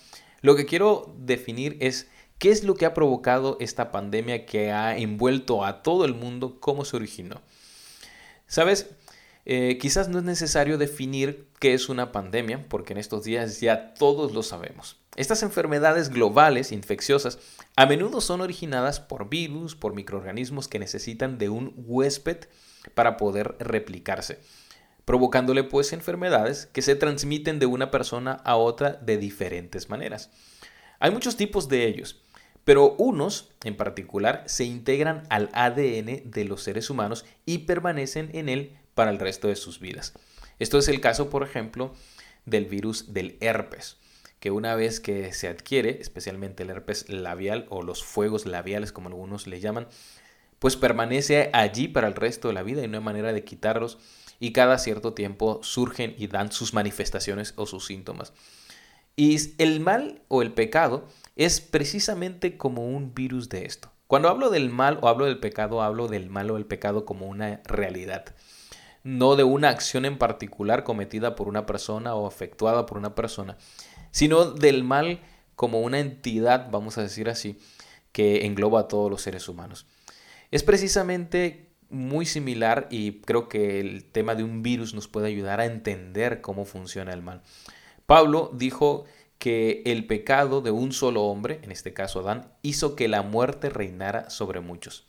Lo 0.40 0.56
que 0.56 0.66
quiero 0.66 1.14
definir 1.16 1.76
es 1.78 2.08
qué 2.38 2.50
es 2.50 2.64
lo 2.64 2.74
que 2.74 2.84
ha 2.84 2.94
provocado 2.94 3.58
esta 3.60 3.92
pandemia 3.92 4.44
que 4.44 4.72
ha 4.72 4.98
envuelto 4.98 5.64
a 5.64 5.84
todo 5.84 6.04
el 6.04 6.16
mundo, 6.16 6.58
cómo 6.58 6.84
se 6.84 6.96
originó. 6.96 7.42
Sabes, 8.48 8.90
eh, 9.50 9.78
quizás 9.78 10.10
no 10.10 10.18
es 10.18 10.24
necesario 10.24 10.76
definir 10.76 11.48
qué 11.58 11.72
es 11.72 11.88
una 11.88 12.12
pandemia, 12.12 12.66
porque 12.68 12.92
en 12.92 12.98
estos 12.98 13.24
días 13.24 13.62
ya 13.62 13.94
todos 13.94 14.34
lo 14.34 14.42
sabemos. 14.42 15.00
Estas 15.16 15.42
enfermedades 15.42 16.10
globales 16.10 16.70
infecciosas 16.70 17.38
a 17.74 17.86
menudo 17.86 18.20
son 18.20 18.42
originadas 18.42 19.00
por 19.00 19.30
virus, 19.30 19.74
por 19.74 19.94
microorganismos 19.94 20.68
que 20.68 20.78
necesitan 20.78 21.38
de 21.38 21.48
un 21.48 21.72
huésped 21.78 22.44
para 22.92 23.16
poder 23.16 23.56
replicarse, 23.58 24.38
provocándole 25.06 25.64
pues 25.64 25.94
enfermedades 25.94 26.66
que 26.66 26.82
se 26.82 26.94
transmiten 26.94 27.58
de 27.58 27.64
una 27.64 27.90
persona 27.90 28.32
a 28.44 28.56
otra 28.56 28.92
de 29.00 29.16
diferentes 29.16 29.88
maneras. 29.88 30.28
Hay 31.00 31.10
muchos 31.10 31.38
tipos 31.38 31.70
de 31.70 31.86
ellos, 31.86 32.20
pero 32.64 32.96
unos 32.98 33.48
en 33.64 33.78
particular 33.78 34.44
se 34.44 34.64
integran 34.64 35.22
al 35.30 35.48
ADN 35.54 36.30
de 36.30 36.44
los 36.44 36.62
seres 36.62 36.90
humanos 36.90 37.24
y 37.46 37.58
permanecen 37.60 38.28
en 38.34 38.50
él 38.50 38.76
para 38.98 39.12
el 39.12 39.20
resto 39.20 39.46
de 39.46 39.54
sus 39.54 39.78
vidas. 39.78 40.12
Esto 40.58 40.76
es 40.76 40.88
el 40.88 41.00
caso, 41.00 41.30
por 41.30 41.44
ejemplo, 41.44 41.94
del 42.46 42.64
virus 42.64 43.12
del 43.12 43.38
herpes, 43.40 43.96
que 44.40 44.50
una 44.50 44.74
vez 44.74 44.98
que 44.98 45.32
se 45.32 45.46
adquiere, 45.46 45.98
especialmente 46.00 46.64
el 46.64 46.70
herpes 46.70 47.08
labial 47.08 47.66
o 47.70 47.82
los 47.82 48.02
fuegos 48.02 48.44
labiales 48.44 48.90
como 48.90 49.08
algunos 49.08 49.46
le 49.46 49.60
llaman, 49.60 49.86
pues 50.58 50.74
permanece 50.74 51.48
allí 51.52 51.86
para 51.86 52.08
el 52.08 52.16
resto 52.16 52.48
de 52.48 52.54
la 52.54 52.64
vida 52.64 52.82
y 52.82 52.88
no 52.88 52.98
hay 52.98 53.04
manera 53.04 53.32
de 53.32 53.44
quitarlos 53.44 53.98
y 54.40 54.50
cada 54.50 54.78
cierto 54.78 55.14
tiempo 55.14 55.60
surgen 55.62 56.16
y 56.18 56.26
dan 56.26 56.50
sus 56.50 56.74
manifestaciones 56.74 57.54
o 57.54 57.66
sus 57.66 57.86
síntomas. 57.86 58.32
Y 59.14 59.38
el 59.62 59.78
mal 59.78 60.22
o 60.26 60.42
el 60.42 60.52
pecado 60.52 61.06
es 61.36 61.60
precisamente 61.60 62.56
como 62.56 62.84
un 62.84 63.14
virus 63.14 63.48
de 63.48 63.64
esto. 63.64 63.92
Cuando 64.08 64.28
hablo 64.28 64.50
del 64.50 64.70
mal 64.70 64.98
o 65.02 65.08
hablo 65.08 65.26
del 65.26 65.38
pecado, 65.38 65.82
hablo 65.82 66.08
del 66.08 66.30
mal 66.30 66.50
o 66.50 66.56
el 66.56 66.66
pecado 66.66 67.04
como 67.04 67.28
una 67.28 67.60
realidad 67.64 68.34
no 69.08 69.36
de 69.36 69.44
una 69.44 69.70
acción 69.70 70.04
en 70.04 70.18
particular 70.18 70.84
cometida 70.84 71.34
por 71.34 71.48
una 71.48 71.64
persona 71.64 72.14
o 72.14 72.28
efectuada 72.28 72.84
por 72.84 72.98
una 72.98 73.14
persona, 73.14 73.56
sino 74.10 74.44
del 74.50 74.84
mal 74.84 75.20
como 75.56 75.80
una 75.80 75.98
entidad, 75.98 76.70
vamos 76.70 76.98
a 76.98 77.02
decir 77.02 77.30
así, 77.30 77.58
que 78.12 78.44
engloba 78.44 78.80
a 78.80 78.88
todos 78.88 79.10
los 79.10 79.22
seres 79.22 79.48
humanos. 79.48 79.86
Es 80.50 80.62
precisamente 80.62 81.70
muy 81.88 82.26
similar 82.26 82.86
y 82.90 83.20
creo 83.22 83.48
que 83.48 83.80
el 83.80 84.04
tema 84.04 84.34
de 84.34 84.44
un 84.44 84.62
virus 84.62 84.92
nos 84.92 85.08
puede 85.08 85.28
ayudar 85.28 85.60
a 85.60 85.64
entender 85.64 86.42
cómo 86.42 86.66
funciona 86.66 87.14
el 87.14 87.22
mal. 87.22 87.40
Pablo 88.04 88.50
dijo 88.52 89.06
que 89.38 89.82
el 89.86 90.06
pecado 90.06 90.60
de 90.60 90.70
un 90.70 90.92
solo 90.92 91.22
hombre, 91.22 91.60
en 91.62 91.72
este 91.72 91.94
caso 91.94 92.20
Adán, 92.20 92.52
hizo 92.60 92.94
que 92.94 93.08
la 93.08 93.22
muerte 93.22 93.70
reinara 93.70 94.28
sobre 94.28 94.60
muchos. 94.60 95.06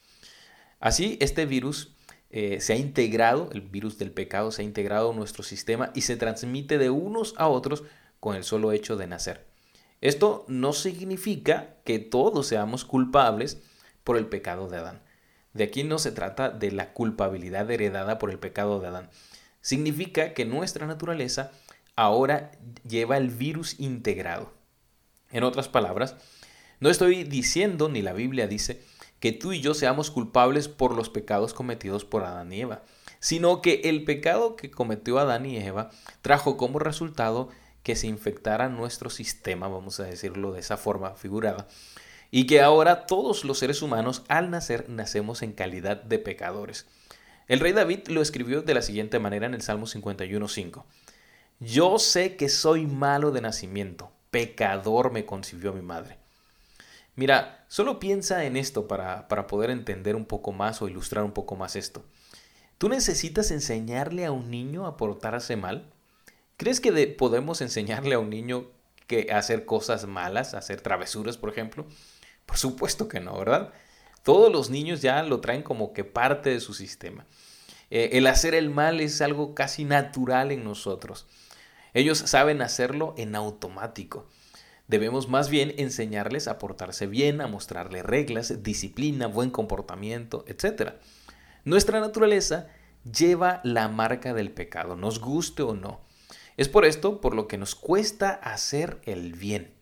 Así, 0.79 1.17
este 1.19 1.45
virus 1.45 1.97
eh, 2.31 2.61
se 2.61 2.73
ha 2.73 2.75
integrado, 2.75 3.49
el 3.51 3.61
virus 3.61 3.97
del 3.97 4.11
pecado 4.11 4.51
se 4.51 4.61
ha 4.61 4.65
integrado 4.65 5.13
nuestro 5.13 5.43
sistema 5.43 5.91
y 5.95 6.01
se 6.01 6.15
transmite 6.15 6.77
de 6.77 6.89
unos 6.89 7.33
a 7.37 7.47
otros 7.47 7.83
con 8.19 8.35
el 8.35 8.43
solo 8.43 8.71
hecho 8.71 8.97
de 8.97 9.07
nacer. 9.07 9.47
Esto 10.01 10.45
no 10.47 10.73
significa 10.73 11.75
que 11.83 11.99
todos 11.99 12.47
seamos 12.47 12.85
culpables 12.85 13.61
por 14.03 14.17
el 14.17 14.27
pecado 14.27 14.69
de 14.69 14.77
Adán. 14.77 15.01
De 15.53 15.63
aquí 15.63 15.83
no 15.83 15.97
se 15.97 16.11
trata 16.11 16.49
de 16.49 16.71
la 16.71 16.93
culpabilidad 16.93 17.69
heredada 17.69 18.19
por 18.19 18.29
el 18.29 18.39
pecado 18.39 18.79
de 18.79 18.87
Adán. 18.87 19.09
Significa 19.61 20.33
que 20.33 20.45
nuestra 20.45 20.85
naturaleza 20.85 21.51
ahora 21.95 22.51
lleva 22.87 23.17
el 23.17 23.29
virus 23.29 23.79
integrado. 23.79 24.53
En 25.31 25.43
otras 25.43 25.67
palabras, 25.67 26.15
no 26.79 26.89
estoy 26.89 27.23
diciendo, 27.23 27.89
ni 27.89 28.01
la 28.01 28.13
Biblia 28.13 28.47
dice, 28.47 28.81
que 29.19 29.31
tú 29.31 29.53
y 29.53 29.61
yo 29.61 29.73
seamos 29.73 30.11
culpables 30.11 30.67
por 30.67 30.95
los 30.95 31.09
pecados 31.09 31.53
cometidos 31.53 32.05
por 32.05 32.23
Adán 32.23 32.51
y 32.53 32.61
Eva, 32.61 32.83
sino 33.19 33.61
que 33.61 33.81
el 33.85 34.05
pecado 34.05 34.55
que 34.55 34.71
cometió 34.71 35.19
Adán 35.19 35.45
y 35.45 35.57
Eva 35.57 35.91
trajo 36.21 36.57
como 36.57 36.79
resultado 36.79 37.49
que 37.83 37.95
se 37.95 38.07
infectara 38.07 38.69
nuestro 38.69 39.09
sistema, 39.09 39.67
vamos 39.67 39.99
a 39.99 40.03
decirlo 40.03 40.51
de 40.51 40.59
esa 40.59 40.77
forma 40.77 41.15
figurada, 41.15 41.67
y 42.31 42.45
que 42.45 42.61
ahora 42.61 43.07
todos 43.07 43.43
los 43.43 43.59
seres 43.59 43.81
humanos 43.81 44.23
al 44.27 44.51
nacer 44.51 44.89
nacemos 44.89 45.41
en 45.41 45.53
calidad 45.53 46.01
de 46.01 46.19
pecadores. 46.19 46.85
El 47.47 47.59
rey 47.59 47.73
David 47.73 48.07
lo 48.07 48.21
escribió 48.21 48.61
de 48.61 48.73
la 48.75 48.83
siguiente 48.83 49.17
manera 49.17 49.47
en 49.47 49.55
el 49.55 49.61
Salmo 49.61 49.87
51.5. 49.87 50.83
Yo 51.59 51.97
sé 51.97 52.35
que 52.35 52.47
soy 52.47 52.85
malo 52.85 53.31
de 53.31 53.41
nacimiento, 53.41 54.11
pecador 54.29 55.11
me 55.11 55.25
concibió 55.25 55.73
mi 55.73 55.81
madre. 55.81 56.19
Mira, 57.19 57.65
solo 57.67 57.99
piensa 57.99 58.45
en 58.45 58.55
esto 58.55 58.87
para, 58.87 59.27
poder 59.47 59.71
entender 59.71 60.15
un 60.15 60.23
poco 60.23 60.53
más 60.53 60.81
o 60.81 60.87
ilustrar 60.87 61.25
un 61.25 61.33
poco 61.33 61.57
más 61.57 61.75
esto. 61.75 62.05
¿Tú 62.77 62.87
necesitas 62.87 63.51
enseñarle 63.51 64.23
a 64.23 64.31
un 64.31 64.49
niño 64.49 64.87
a 64.87 64.95
portarse 64.95 65.57
mal? 65.57 65.91
¿Crees 66.55 66.79
que 66.79 67.07
podemos 67.07 67.59
enseñarle 67.59 68.15
a 68.15 68.19
un 68.19 68.29
niño 68.29 68.71
que 69.05 69.33
hacer 69.33 69.65
cosas 69.65 70.07
malas, 70.07 70.53
hacer 70.53 70.79
travesuras, 70.79 71.35
por 71.35 71.49
ejemplo? 71.49 71.85
Por 72.45 72.55
supuesto 72.55 73.09
que 73.09 73.19
no, 73.19 73.37
¿verdad? 73.37 73.73
Todos 74.23 74.49
los 74.49 74.69
niños 74.69 75.01
ya 75.01 75.21
lo 75.23 75.41
traen 75.41 75.61
como 75.61 75.91
que 75.91 76.05
parte 76.05 76.51
de 76.51 76.61
su 76.61 76.73
sistema. 76.73 77.25
Eh, 77.89 78.11
el 78.13 78.27
hacer 78.27 78.55
el 78.55 78.69
mal 78.69 79.01
es 79.01 79.19
algo 79.19 79.55
casi 79.55 79.83
natural 79.83 80.53
en 80.53 80.63
nosotros. 80.63 81.27
Ellos 81.93 82.19
saben 82.19 82.61
hacerlo 82.61 83.13
en 83.17 83.35
automático. 83.35 84.25
Debemos 84.89 85.29
más 85.29 85.51
bien 85.51 85.75
enseñarles 85.77 86.47
a 86.47 86.57
portarse 86.57 87.05
bien, 87.05 87.41
a 87.41 87.47
mostrarles 87.47 88.03
reglas, 88.03 88.63
disciplina, 88.63 89.27
buen 89.27 89.51
comportamiento, 89.51 90.43
etc. 90.47 90.93
Nuestra 91.63 91.99
naturaleza 91.99 92.69
lleva 93.03 93.61
la 93.63 93.87
marca 93.87 94.33
del 94.33 94.49
pecado, 94.49 94.95
nos 94.95 95.21
guste 95.21 95.61
o 95.61 95.75
no. 95.75 96.01
Es 96.57 96.69
por 96.69 96.85
esto 96.85 97.21
por 97.21 97.35
lo 97.35 97.47
que 97.47 97.59
nos 97.59 97.75
cuesta 97.75 98.31
hacer 98.31 98.99
el 99.03 99.33
bien. 99.33 99.75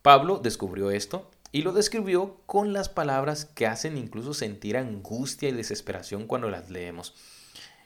Pablo 0.00 0.40
descubrió 0.42 0.90
esto 0.90 1.30
y 1.52 1.60
lo 1.60 1.72
describió 1.74 2.40
con 2.46 2.72
las 2.72 2.88
palabras 2.88 3.44
que 3.44 3.66
hacen 3.66 3.98
incluso 3.98 4.32
sentir 4.32 4.78
angustia 4.78 5.50
y 5.50 5.52
desesperación 5.52 6.26
cuando 6.26 6.48
las 6.48 6.70
leemos. 6.70 7.14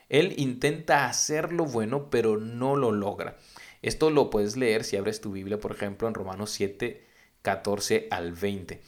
Él 0.09 0.35
intenta 0.37 1.07
hacer 1.07 1.53
lo 1.53 1.65
bueno, 1.65 2.09
pero 2.09 2.37
no 2.37 2.77
lo 2.77 2.93
logra. 2.93 3.37
Esto 3.83 4.11
lo 4.11 4.31
puedes 4.31 4.57
leer 4.57 4.85
si 4.85 4.97
abres 4.97 5.21
tu 5.21 5.33
Biblia, 5.33 5.59
por 5.59 5.73
ejemplo, 5.73 6.09
en 6.09 6.15
Romanos 6.15 6.51
7, 6.51 7.05
14 7.43 8.07
al 8.11 8.33
20. 8.33 8.81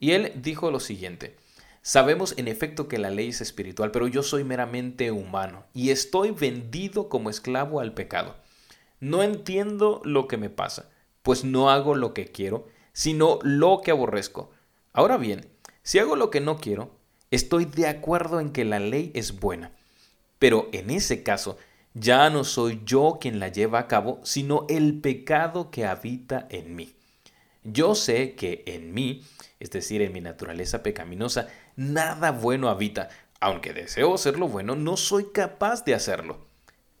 Y 0.00 0.12
él 0.12 0.32
dijo 0.36 0.70
lo 0.70 0.80
siguiente, 0.80 1.36
sabemos 1.82 2.34
en 2.38 2.48
efecto 2.48 2.88
que 2.88 2.98
la 2.98 3.10
ley 3.10 3.28
es 3.28 3.40
espiritual, 3.40 3.90
pero 3.90 4.08
yo 4.08 4.22
soy 4.22 4.44
meramente 4.44 5.10
humano 5.10 5.64
y 5.74 5.90
estoy 5.90 6.30
vendido 6.30 7.08
como 7.08 7.30
esclavo 7.30 7.80
al 7.80 7.92
pecado. 7.92 8.36
No 9.00 9.22
entiendo 9.22 10.00
lo 10.04 10.26
que 10.26 10.38
me 10.38 10.50
pasa, 10.50 10.90
pues 11.22 11.44
no 11.44 11.70
hago 11.70 11.94
lo 11.94 12.14
que 12.14 12.26
quiero, 12.26 12.66
sino 12.92 13.38
lo 13.42 13.82
que 13.82 13.90
aborrezco. 13.90 14.50
Ahora 14.92 15.18
bien, 15.18 15.46
si 15.82 15.98
hago 15.98 16.16
lo 16.16 16.30
que 16.30 16.40
no 16.40 16.58
quiero, 16.58 16.90
estoy 17.30 17.64
de 17.64 17.86
acuerdo 17.86 18.40
en 18.40 18.50
que 18.50 18.64
la 18.64 18.80
ley 18.80 19.12
es 19.14 19.38
buena. 19.38 19.72
Pero 20.38 20.68
en 20.72 20.90
ese 20.90 21.22
caso, 21.22 21.58
ya 21.94 22.30
no 22.30 22.44
soy 22.44 22.80
yo 22.84 23.18
quien 23.20 23.40
la 23.40 23.48
lleva 23.48 23.80
a 23.80 23.88
cabo, 23.88 24.20
sino 24.22 24.66
el 24.68 25.00
pecado 25.00 25.70
que 25.70 25.86
habita 25.86 26.46
en 26.50 26.76
mí. 26.76 26.94
Yo 27.64 27.94
sé 27.94 28.34
que 28.34 28.62
en 28.66 28.94
mí, 28.94 29.22
es 29.60 29.70
decir, 29.70 30.02
en 30.02 30.12
mi 30.12 30.20
naturaleza 30.20 30.82
pecaminosa, 30.82 31.48
nada 31.76 32.30
bueno 32.30 32.68
habita. 32.68 33.08
Aunque 33.40 33.72
deseo 33.72 34.14
hacer 34.14 34.38
lo 34.38 34.48
bueno, 34.48 34.74
no 34.74 34.96
soy 34.96 35.26
capaz 35.32 35.84
de 35.84 35.94
hacerlo. 35.94 36.46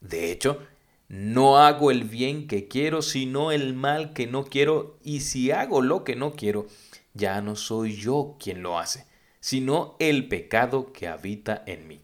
De 0.00 0.30
hecho, 0.30 0.60
no 1.08 1.58
hago 1.58 1.90
el 1.90 2.04
bien 2.04 2.46
que 2.46 2.68
quiero, 2.68 3.02
sino 3.02 3.50
el 3.50 3.74
mal 3.74 4.12
que 4.12 4.26
no 4.26 4.44
quiero, 4.44 4.98
y 5.02 5.20
si 5.20 5.50
hago 5.50 5.80
lo 5.80 6.04
que 6.04 6.16
no 6.16 6.32
quiero, 6.32 6.66
ya 7.14 7.40
no 7.40 7.56
soy 7.56 7.96
yo 7.96 8.36
quien 8.38 8.62
lo 8.62 8.78
hace, 8.78 9.06
sino 9.40 9.96
el 9.98 10.28
pecado 10.28 10.92
que 10.92 11.08
habita 11.08 11.62
en 11.66 11.88
mí. 11.88 12.00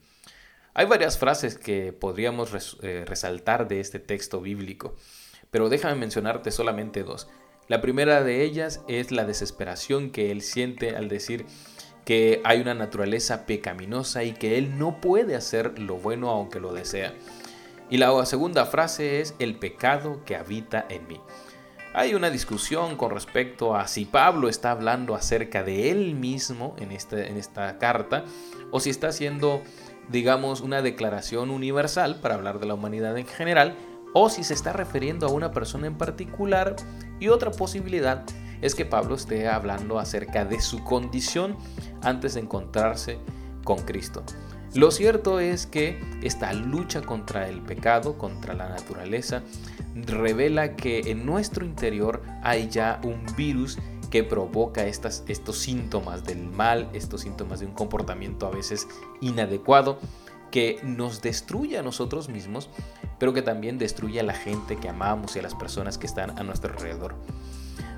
Hay 0.77 0.87
varias 0.87 1.19
frases 1.19 1.57
que 1.57 1.93
podríamos 1.93 2.77
eh, 2.83 3.05
resaltar 3.07 3.69
de 3.69 3.79
este 3.79 4.01
texto 4.01 4.41
bíblico. 4.41 4.97
pero 5.53 5.69
déjame 5.69 5.95
mencionarte 5.95 6.51
solamente 6.51 7.05
dos. 7.05 7.29
La 7.69 7.81
primera 7.81 8.25
de 8.25 8.43
ellas 8.43 8.83
es 8.89 9.13
la 9.13 9.25
desesperación 9.25 10.11
que 10.11 10.33
él 10.33 10.43
siente 10.43 10.97
al 10.97 11.09
decir 11.09 11.47
que 12.05 12.43
hay 12.45 12.61
una 12.61 12.75
naturaleza 12.75 13.47
pecaminosa 13.47 14.25
y 14.25 14.33
que 14.33 14.59
él 14.59 14.77
no 14.77 15.01
puede 15.01 15.37
hacer 15.37 15.79
lo 15.79 15.95
bueno 15.95 16.29
aunque 16.29 16.59
lo 16.59 16.75
desea. 16.75 17.15
Y 17.89 17.99
la 17.99 18.27
segunda 18.27 18.67
frase 18.67 19.21
es 19.21 19.37
el 19.39 19.55
pecado 19.55 20.25
que 20.25 20.35
habita 20.35 20.87
en 20.89 21.07
mí. 21.07 21.21
Hay 21.95 22.15
una 22.15 22.29
discusión 22.29 22.97
con 22.97 23.13
respecto 23.13 23.77
a 23.77 23.87
si 23.87 24.05
Pablo 24.05 24.49
está 24.49 24.73
hablando 24.73 25.15
acerca 25.15 25.63
de 25.63 25.93
él 25.93 26.17
mismo 26.17 26.75
en, 26.81 26.91
este, 26.91 27.29
en 27.29 27.37
esta 27.37 27.79
carta 27.79 28.25
o 28.73 28.81
si 28.81 28.91
está 28.91 29.09
haciendo, 29.09 29.63
digamos, 30.11 30.61
una 30.61 30.83
declaración 30.83 31.51
universal 31.51 32.21
para 32.21 32.35
hablar 32.35 32.59
de 32.61 32.67
la 32.67 32.75
humanidad 32.75 33.17
en 33.19 33.27
general 33.27 33.77
o 34.12 34.31
si 34.31 34.45
se 34.45 34.55
está 34.55 34.73
refiriendo 34.73 35.27
a 35.27 35.31
una 35.31 35.51
persona 35.51 35.87
en 35.87 35.99
particular. 35.99 36.77
Y 37.21 37.29
otra 37.29 37.51
posibilidad 37.51 38.25
es 38.62 38.75
que 38.75 38.87
Pablo 38.87 39.14
esté 39.14 39.49
hablando 39.49 39.99
acerca 39.99 40.45
de 40.45 40.61
su 40.61 40.83
condición 40.85 41.57
antes 42.03 42.35
de 42.35 42.40
encontrarse 42.40 43.19
con 43.64 43.79
Cristo. 43.79 44.23
Lo 44.75 44.90
cierto 44.90 45.38
es 45.38 45.67
que 45.67 46.01
esta 46.23 46.53
lucha 46.53 47.01
contra 47.03 47.49
el 47.49 47.61
pecado, 47.61 48.19
contra 48.19 48.55
la 48.55 48.69
naturaleza, 48.69 49.43
revela 49.95 50.75
que 50.75 51.12
en 51.12 51.25
nuestro 51.25 51.64
interior 51.64 52.23
hay 52.43 52.69
ya 52.69 53.01
un 53.05 53.25
virus 53.37 53.79
que 54.14 54.22
provoca 54.22 54.87
estos 54.87 55.59
síntomas 55.59 56.22
del 56.22 56.48
mal, 56.48 56.88
estos 56.92 57.22
síntomas 57.22 57.59
de 57.59 57.66
un 57.66 57.72
comportamiento 57.72 58.46
a 58.46 58.50
veces 58.50 58.87
inadecuado, 59.20 59.98
que 60.53 60.79
nos 60.85 61.20
destruye 61.20 61.79
a 61.79 61.83
nosotros 61.83 62.29
mismos, 62.29 62.70
pero 63.18 63.33
que 63.33 63.42
también 63.42 63.77
destruye 63.77 64.20
a 64.20 64.22
la 64.22 64.35
gente 64.35 64.77
que 64.77 64.88
amamos 64.88 65.35
y 65.35 65.40
a 65.40 65.42
las 65.42 65.57
personas 65.57 65.98
que 65.98 66.07
están 66.07 66.38
a 66.38 66.44
nuestro 66.44 66.72
alrededor. 66.72 67.16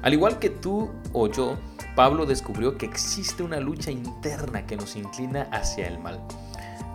Al 0.01 0.15
igual 0.15 0.39
que 0.39 0.49
tú 0.49 0.91
o 1.13 1.29
yo, 1.29 1.59
Pablo 1.95 2.25
descubrió 2.25 2.79
que 2.79 2.87
existe 2.87 3.43
una 3.43 3.61
lucha 3.61 3.91
interna 3.91 4.65
que 4.65 4.77
nos 4.77 4.97
inclina 4.97 5.43
hacia 5.53 5.87
el 5.87 5.99
mal. 5.99 6.19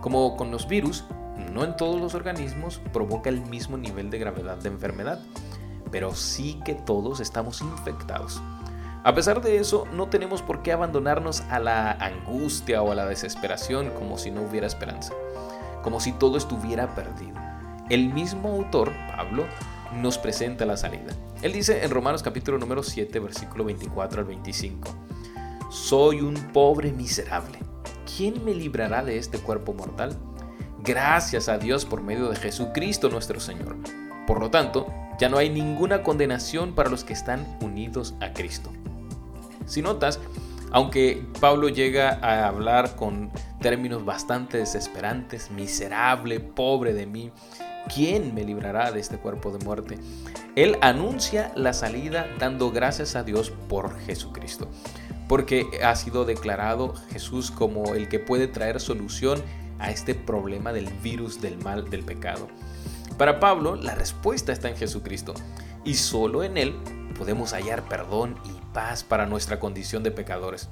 Como 0.00 0.36
con 0.36 0.50
los 0.50 0.66
virus, 0.66 1.04
no 1.52 1.62
en 1.62 1.76
todos 1.76 2.00
los 2.00 2.16
organismos 2.16 2.80
provoca 2.92 3.30
el 3.30 3.40
mismo 3.42 3.78
nivel 3.78 4.10
de 4.10 4.18
gravedad 4.18 4.56
de 4.56 4.70
enfermedad, 4.70 5.20
pero 5.92 6.12
sí 6.12 6.60
que 6.64 6.74
todos 6.74 7.20
estamos 7.20 7.60
infectados. 7.60 8.42
A 9.04 9.14
pesar 9.14 9.42
de 9.42 9.58
eso, 9.58 9.86
no 9.92 10.08
tenemos 10.08 10.42
por 10.42 10.62
qué 10.62 10.72
abandonarnos 10.72 11.42
a 11.50 11.58
la 11.58 11.92
angustia 11.92 12.82
o 12.82 12.92
a 12.92 12.94
la 12.94 13.06
desesperación 13.06 13.90
como 13.90 14.16
si 14.16 14.30
no 14.30 14.42
hubiera 14.42 14.66
esperanza, 14.66 15.12
como 15.82 15.98
si 15.98 16.12
todo 16.12 16.36
estuviera 16.36 16.94
perdido. 16.94 17.38
El 17.90 18.12
mismo 18.12 18.50
autor, 18.50 18.92
Pablo, 19.16 19.44
nos 19.94 20.18
presenta 20.18 20.64
la 20.66 20.76
salida. 20.76 21.12
Él 21.42 21.52
dice 21.52 21.84
en 21.84 21.90
Romanos 21.90 22.22
capítulo 22.22 22.58
número 22.58 22.82
7, 22.82 23.18
versículo 23.18 23.64
24 23.64 24.20
al 24.20 24.26
25, 24.26 24.88
Soy 25.68 26.20
un 26.20 26.34
pobre 26.52 26.92
miserable 26.92 27.58
¿quién 28.16 28.44
me 28.44 28.54
librará 28.54 29.02
de 29.02 29.18
este 29.18 29.38
cuerpo 29.38 29.72
mortal? 29.72 30.16
Gracias 30.84 31.48
a 31.48 31.58
Dios 31.58 31.84
por 31.84 32.02
medio 32.02 32.28
de 32.28 32.36
Jesucristo 32.36 33.08
nuestro 33.08 33.40
Señor. 33.40 33.76
Por 34.26 34.40
lo 34.40 34.50
tanto, 34.50 34.86
ya 35.18 35.28
no 35.28 35.38
hay 35.38 35.50
ninguna 35.50 36.02
condenación 36.02 36.74
para 36.74 36.90
los 36.90 37.04
que 37.04 37.12
están 37.12 37.58
unidos 37.60 38.14
a 38.20 38.32
Cristo. 38.32 38.70
Si 39.66 39.82
notas, 39.82 40.20
aunque 40.70 41.24
Pablo 41.40 41.68
llega 41.68 42.18
a 42.22 42.46
hablar 42.46 42.96
con 42.96 43.30
términos 43.60 44.04
bastante 44.04 44.58
desesperantes, 44.58 45.50
miserable, 45.50 46.40
pobre 46.40 46.92
de 46.94 47.06
mí, 47.06 47.30
¿quién 47.94 48.34
me 48.34 48.44
librará 48.44 48.90
de 48.90 49.00
este 49.00 49.18
cuerpo 49.18 49.50
de 49.50 49.64
muerte? 49.64 49.98
Él 50.56 50.78
anuncia 50.80 51.52
la 51.56 51.72
salida 51.72 52.26
dando 52.38 52.70
gracias 52.70 53.16
a 53.16 53.22
Dios 53.22 53.50
por 53.68 53.98
Jesucristo 54.00 54.68
porque 55.32 55.66
ha 55.82 55.96
sido 55.96 56.26
declarado 56.26 56.94
Jesús 57.10 57.50
como 57.50 57.94
el 57.94 58.08
que 58.08 58.18
puede 58.18 58.48
traer 58.48 58.80
solución 58.80 59.40
a 59.78 59.90
este 59.90 60.14
problema 60.14 60.74
del 60.74 60.92
virus 61.02 61.40
del 61.40 61.56
mal 61.56 61.88
del 61.88 62.02
pecado. 62.02 62.48
Para 63.16 63.40
Pablo, 63.40 63.76
la 63.76 63.94
respuesta 63.94 64.52
está 64.52 64.68
en 64.68 64.76
Jesucristo 64.76 65.32
y 65.84 65.94
solo 65.94 66.42
en 66.42 66.56
Él 66.56 66.74
podemos 67.18 67.52
hallar 67.52 67.88
perdón 67.88 68.36
y 68.44 68.74
paz 68.74 69.04
para 69.04 69.26
nuestra 69.26 69.60
condición 69.60 70.02
de 70.02 70.10
pecadores. 70.10 70.68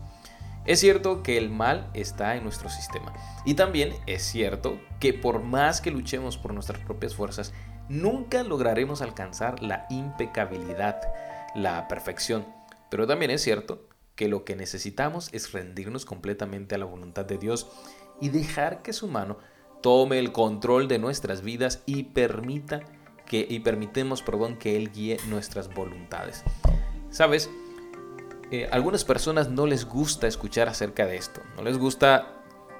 Es 0.66 0.80
cierto 0.80 1.22
que 1.22 1.38
el 1.38 1.50
mal 1.50 1.90
está 1.94 2.36
en 2.36 2.44
nuestro 2.44 2.68
sistema 2.68 3.12
y 3.44 3.54
también 3.54 3.94
es 4.06 4.22
cierto 4.22 4.78
que 4.98 5.14
por 5.14 5.42
más 5.42 5.80
que 5.80 5.90
luchemos 5.90 6.36
por 6.36 6.52
nuestras 6.52 6.80
propias 6.84 7.14
fuerzas, 7.14 7.52
nunca 7.88 8.42
lograremos 8.42 9.02
alcanzar 9.02 9.62
la 9.62 9.86
impecabilidad, 9.90 11.00
la 11.54 11.88
perfección. 11.88 12.46
Pero 12.90 13.06
también 13.06 13.30
es 13.30 13.42
cierto 13.42 13.88
que 14.14 14.28
lo 14.28 14.44
que 14.44 14.54
necesitamos 14.54 15.30
es 15.32 15.52
rendirnos 15.52 16.04
completamente 16.04 16.74
a 16.74 16.78
la 16.78 16.84
voluntad 16.84 17.24
de 17.24 17.38
Dios 17.38 17.68
y 18.20 18.28
dejar 18.28 18.82
que 18.82 18.92
su 18.92 19.08
mano 19.08 19.38
tome 19.82 20.18
el 20.18 20.30
control 20.30 20.88
de 20.88 20.98
nuestras 20.98 21.42
vidas 21.42 21.82
y 21.86 22.02
permita 22.04 22.80
y 23.48 23.60
permitemos, 23.60 24.22
perdón, 24.22 24.56
que 24.56 24.76
él 24.76 24.90
guíe 24.92 25.18
nuestras 25.28 25.72
voluntades. 25.72 26.42
¿Sabes? 27.10 27.50
Eh, 28.50 28.68
algunas 28.72 29.04
personas 29.04 29.48
no 29.48 29.66
les 29.66 29.84
gusta 29.84 30.26
escuchar 30.26 30.68
acerca 30.68 31.06
de 31.06 31.16
esto, 31.16 31.40
no 31.56 31.62
les 31.62 31.78
gusta 31.78 32.34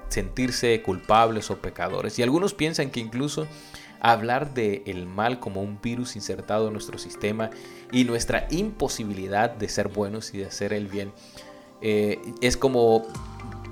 sentirse 0.09 0.81
culpables 0.81 1.49
o 1.49 1.59
pecadores 1.59 2.19
y 2.19 2.23
algunos 2.23 2.53
piensan 2.53 2.89
que 2.89 2.99
incluso 2.99 3.47
hablar 4.01 4.53
de 4.53 4.83
el 4.85 5.05
mal 5.05 5.39
como 5.39 5.61
un 5.61 5.79
virus 5.81 6.17
insertado 6.17 6.67
en 6.67 6.73
nuestro 6.73 6.97
sistema 6.97 7.51
y 7.93 8.03
nuestra 8.03 8.47
imposibilidad 8.49 9.51
de 9.51 9.69
ser 9.69 9.87
buenos 9.87 10.33
y 10.33 10.39
de 10.39 10.47
hacer 10.47 10.73
el 10.73 10.87
bien 10.87 11.13
eh, 11.81 12.19
es 12.41 12.57
como 12.57 13.07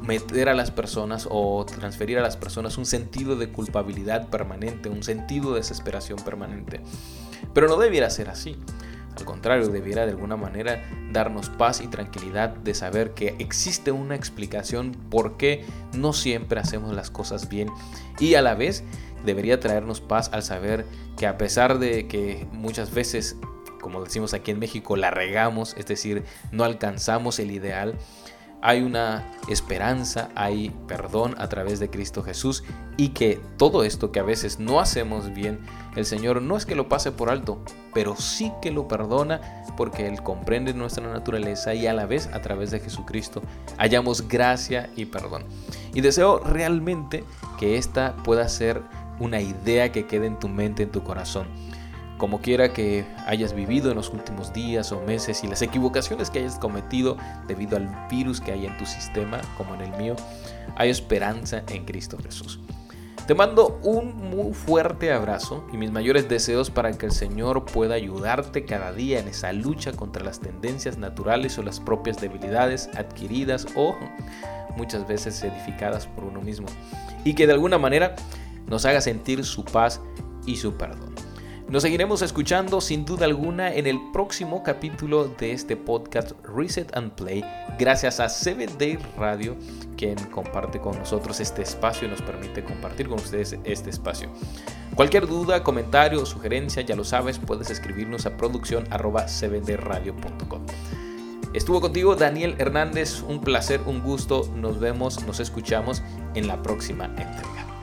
meter 0.02 0.50
a 0.50 0.54
las 0.54 0.72
personas 0.72 1.28
o 1.30 1.66
transferir 1.66 2.18
a 2.20 2.22
las 2.22 2.38
personas 2.38 2.78
un 2.78 2.86
sentido 2.86 3.36
de 3.36 3.50
culpabilidad 3.50 4.30
permanente, 4.30 4.90
un 4.90 5.04
sentido 5.04 5.52
de 5.52 5.60
desesperación 5.60 6.20
permanente. 6.20 6.82
Pero 7.54 7.68
no 7.68 7.78
debiera 7.78 8.10
ser 8.10 8.30
así. 8.30 8.58
Al 9.18 9.26
contrario, 9.26 9.68
debiera 9.68 10.06
de 10.06 10.12
alguna 10.12 10.38
manera 10.38 10.82
darnos 11.12 11.50
paz 11.50 11.82
y 11.82 11.88
tranquilidad 11.88 12.50
de 12.50 12.74
saber 12.74 13.14
que 13.14 13.36
existe 13.40 13.92
una 13.92 14.16
explicación 14.16 14.94
por 15.10 15.36
qué 15.36 15.66
no 15.94 16.14
siempre 16.14 16.60
hacemos 16.60 16.96
las 16.96 17.10
cosas 17.10 17.50
bien 17.50 17.70
y 18.20 18.36
a 18.36 18.42
la 18.42 18.56
vez 18.56 18.84
debería 19.26 19.60
traernos 19.60 20.00
paz 20.00 20.30
al 20.32 20.44
saber 20.44 20.86
que 21.18 21.28
a 21.28 21.38
pesar 21.38 21.80
de 21.80 22.08
que 22.08 22.48
muchas 22.54 22.94
veces, 22.94 23.36
como 23.82 24.02
decimos 24.04 24.34
aquí 24.34 24.52
en 24.52 24.60
México, 24.60 24.96
la 24.96 25.12
regamos, 25.12 25.76
es 25.78 25.86
decir, 25.86 26.24
no 26.52 26.64
alcanzamos 26.64 27.40
el 27.40 27.52
ideal, 27.52 27.96
hay 28.62 28.82
una 28.82 29.26
esperanza, 29.48 30.30
hay 30.36 30.72
perdón 30.88 31.36
a 31.38 31.48
través 31.48 31.80
de 31.80 31.90
Cristo 31.90 32.24
Jesús 32.24 32.64
y 32.98 33.10
que 33.10 33.40
todo 33.58 33.84
esto 33.84 34.12
que 34.12 34.20
a 34.20 34.24
veces 34.24 34.60
no 34.60 34.80
hacemos 34.80 35.34
bien, 35.34 35.60
el 35.96 36.06
Señor 36.06 36.42
no 36.42 36.58
es 36.58 36.66
que 36.66 36.76
lo 36.76 36.90
pase 36.90 37.12
por 37.12 37.30
alto, 37.30 37.64
pero 37.94 38.16
sí 38.18 38.52
que 38.62 38.72
lo 38.72 38.88
perdona 38.88 39.64
porque 39.78 40.08
Él 40.08 40.22
comprende 40.22 40.74
nuestra 40.74 41.08
naturaleza 41.08 41.74
y 41.74 41.88
a 41.88 41.94
la 41.94 42.06
vez 42.06 42.28
a 42.34 42.42
través 42.42 42.72
de 42.72 42.80
Jesucristo 42.80 43.42
hallamos 43.78 44.28
gracia 44.28 44.90
y 44.96 45.06
perdón. 45.06 45.46
Y 45.94 46.02
deseo 46.02 46.40
realmente 46.40 47.24
que 47.58 47.78
esta 47.78 48.16
pueda 48.18 48.48
ser 48.50 48.82
una 49.20 49.42
idea 49.42 49.92
que 49.92 50.06
quede 50.06 50.28
en 50.28 50.40
tu 50.40 50.50
mente, 50.50 50.84
en 50.84 50.92
tu 50.92 51.04
corazón. 51.04 51.48
Como 52.20 52.42
quiera 52.42 52.74
que 52.74 53.06
hayas 53.26 53.54
vivido 53.54 53.90
en 53.90 53.96
los 53.96 54.10
últimos 54.10 54.52
días 54.52 54.92
o 54.92 55.00
meses 55.00 55.42
y 55.46 55.48
las 55.48 55.62
equivocaciones 55.62 56.30
que 56.30 56.40
hayas 56.40 56.60
cometido 56.60 57.16
debido 57.48 57.78
al 57.78 57.90
virus 58.12 58.42
que 58.42 58.52
hay 58.52 58.66
en 58.66 58.78
tu 58.78 58.86
sistema, 58.86 59.40
como 59.58 59.74
en 59.74 59.82
el 59.82 59.98
mío, 59.98 60.18
hay 60.76 60.90
esperanza 60.90 61.64
en 61.70 61.86
Cristo 61.86 62.18
Jesús. 62.22 62.60
Te 63.26 63.36
mando 63.36 63.80
un 63.84 64.18
muy 64.18 64.54
fuerte 64.54 65.14
abrazo 65.14 65.66
y 65.72 65.78
mis 65.78 65.92
mayores 65.92 66.28
deseos 66.28 66.70
para 66.70 66.92
que 66.92 67.06
el 67.06 67.14
Señor 67.14 67.64
pueda 67.64 67.96
ayudarte 67.96 68.66
cada 68.66 68.92
día 68.92 69.20
en 69.20 69.30
esa 69.30 69.54
lucha 69.54 69.94
contra 69.94 70.22
las 70.22 70.42
tendencias 70.42 70.98
naturales 70.98 71.58
o 71.58 71.64
las 71.64 71.80
propias 71.80 72.20
debilidades 72.20 72.90
adquiridas 72.98 73.66
o 73.76 73.96
muchas 74.76 75.08
veces 75.08 75.42
edificadas 75.42 76.06
por 76.06 76.26
uno 76.26 76.42
mismo. 76.42 76.68
Y 77.24 77.34
que 77.36 77.48
de 77.48 77.54
alguna 77.54 77.78
manera 77.78 78.16
nos 78.68 78.84
haga 78.84 79.00
sentir 79.00 79.46
su 79.46 79.64
paz 79.64 80.02
y 80.46 80.58
su 80.58 80.74
perdón. 80.74 81.19
Nos 81.70 81.84
seguiremos 81.84 82.24
escuchando 82.24 82.82
sin 82.82 83.06
duda 83.06 83.26
alguna 83.28 83.72
en 83.72 83.86
el 83.86 84.00
próximo 84.12 84.64
capítulo 84.64 85.26
de 85.26 85.52
este 85.52 85.78
podcast 85.78 86.32
Reset 86.44 86.98
and 86.98 87.12
Play, 87.12 87.46
gracias 87.78 88.20
a 88.20 88.28
Seven 88.28 88.76
Day 88.80 88.98
Radio, 89.16 89.56
quien 89.96 90.16
comparte 90.32 90.80
con 90.80 90.98
nosotros 90.98 91.40
este 91.40 91.62
espacio 91.62 92.08
y 92.08 92.10
nos 92.12 92.24
permite 92.24 92.64
compartir 92.64 93.08
con 93.08 93.20
ustedes 93.20 93.56
este 93.66 93.92
espacio. 93.92 94.32
Cualquier 94.96 95.28
duda, 95.28 95.62
comentario 95.62 96.24
o 96.24 96.26
sugerencia, 96.26 96.82
ya 96.82 96.96
lo 96.96 97.04
sabes, 97.04 97.38
puedes 97.38 97.70
escribirnos 97.70 98.26
a 98.26 98.36
producción 98.36 98.86
arroba 98.90 99.28
Estuvo 101.54 101.82
contigo 101.82 102.16
Daniel 102.16 102.56
Hernández, 102.58 103.22
un 103.22 103.42
placer, 103.42 103.82
un 103.86 104.02
gusto, 104.02 104.52
nos 104.56 104.80
vemos, 104.80 105.24
nos 105.28 105.40
escuchamos 105.40 106.02
en 106.34 106.48
la 106.48 106.64
próxima 106.64 107.06
entrega. 107.06 107.79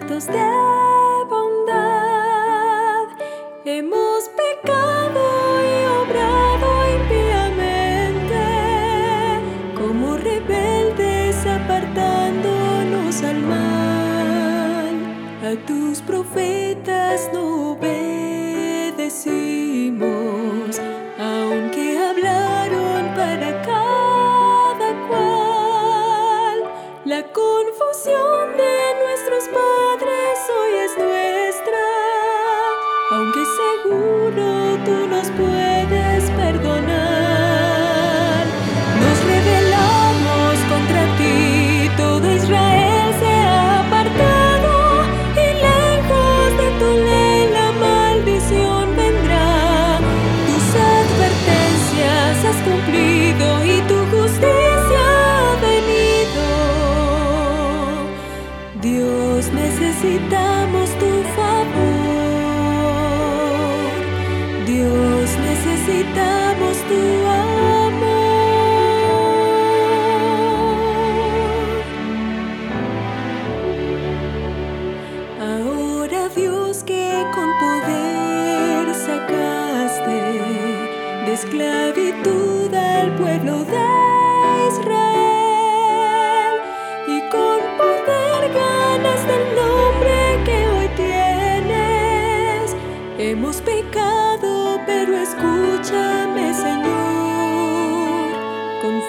Those 0.00 0.26
de 0.26 0.61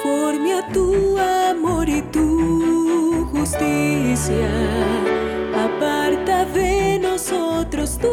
conforme 0.01 0.53
a 0.53 0.67
tu 0.69 1.17
amor 1.17 1.87
y 1.89 2.01
tu 2.03 3.27
justicia. 3.31 4.49
Aparta 5.55 6.45
de 6.45 6.99
nosotros 6.99 7.97
tu 7.99 8.09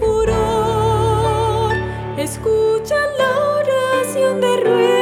furor. 0.00 1.74
Escucha 2.16 2.96
la 3.18 3.30
oración 3.60 4.40
de 4.40 4.56
ruego. 4.60 5.01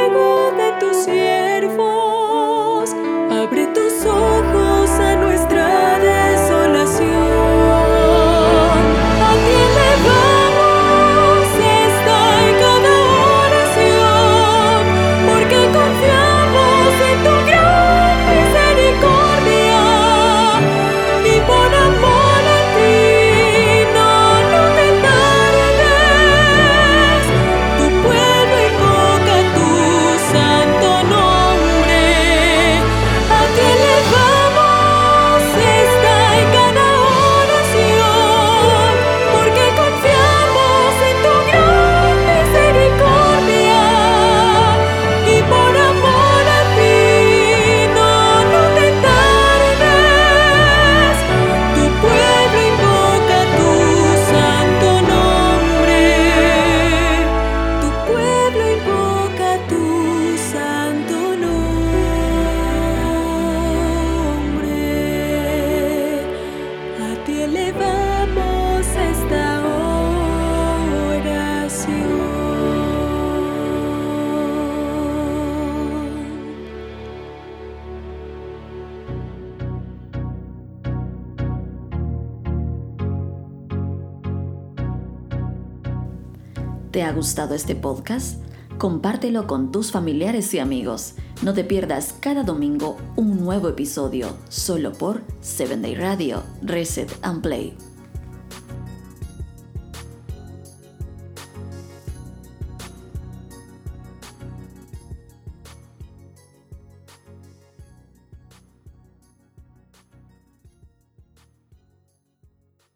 gustado 87.21 87.55
este 87.55 87.77
podcast, 87.77 88.39
compártelo 88.79 89.47
con 89.47 89.73
tus 89.73 89.93
familiares 89.93 90.55
y 90.55 90.59
amigos. 90.59 91.17
No 91.43 91.53
te 91.53 91.65
pierdas 91.65 92.15
cada 92.19 92.45
domingo 92.45 92.97
un 93.15 93.39
nuevo 93.45 93.69
episodio, 93.69 94.39
solo 94.49 94.93
por 94.93 95.21
7 95.43 95.77
Day 95.77 95.97
Radio, 95.97 96.43
Reset 96.63 97.15
and 97.21 97.43
Play. 97.43 97.90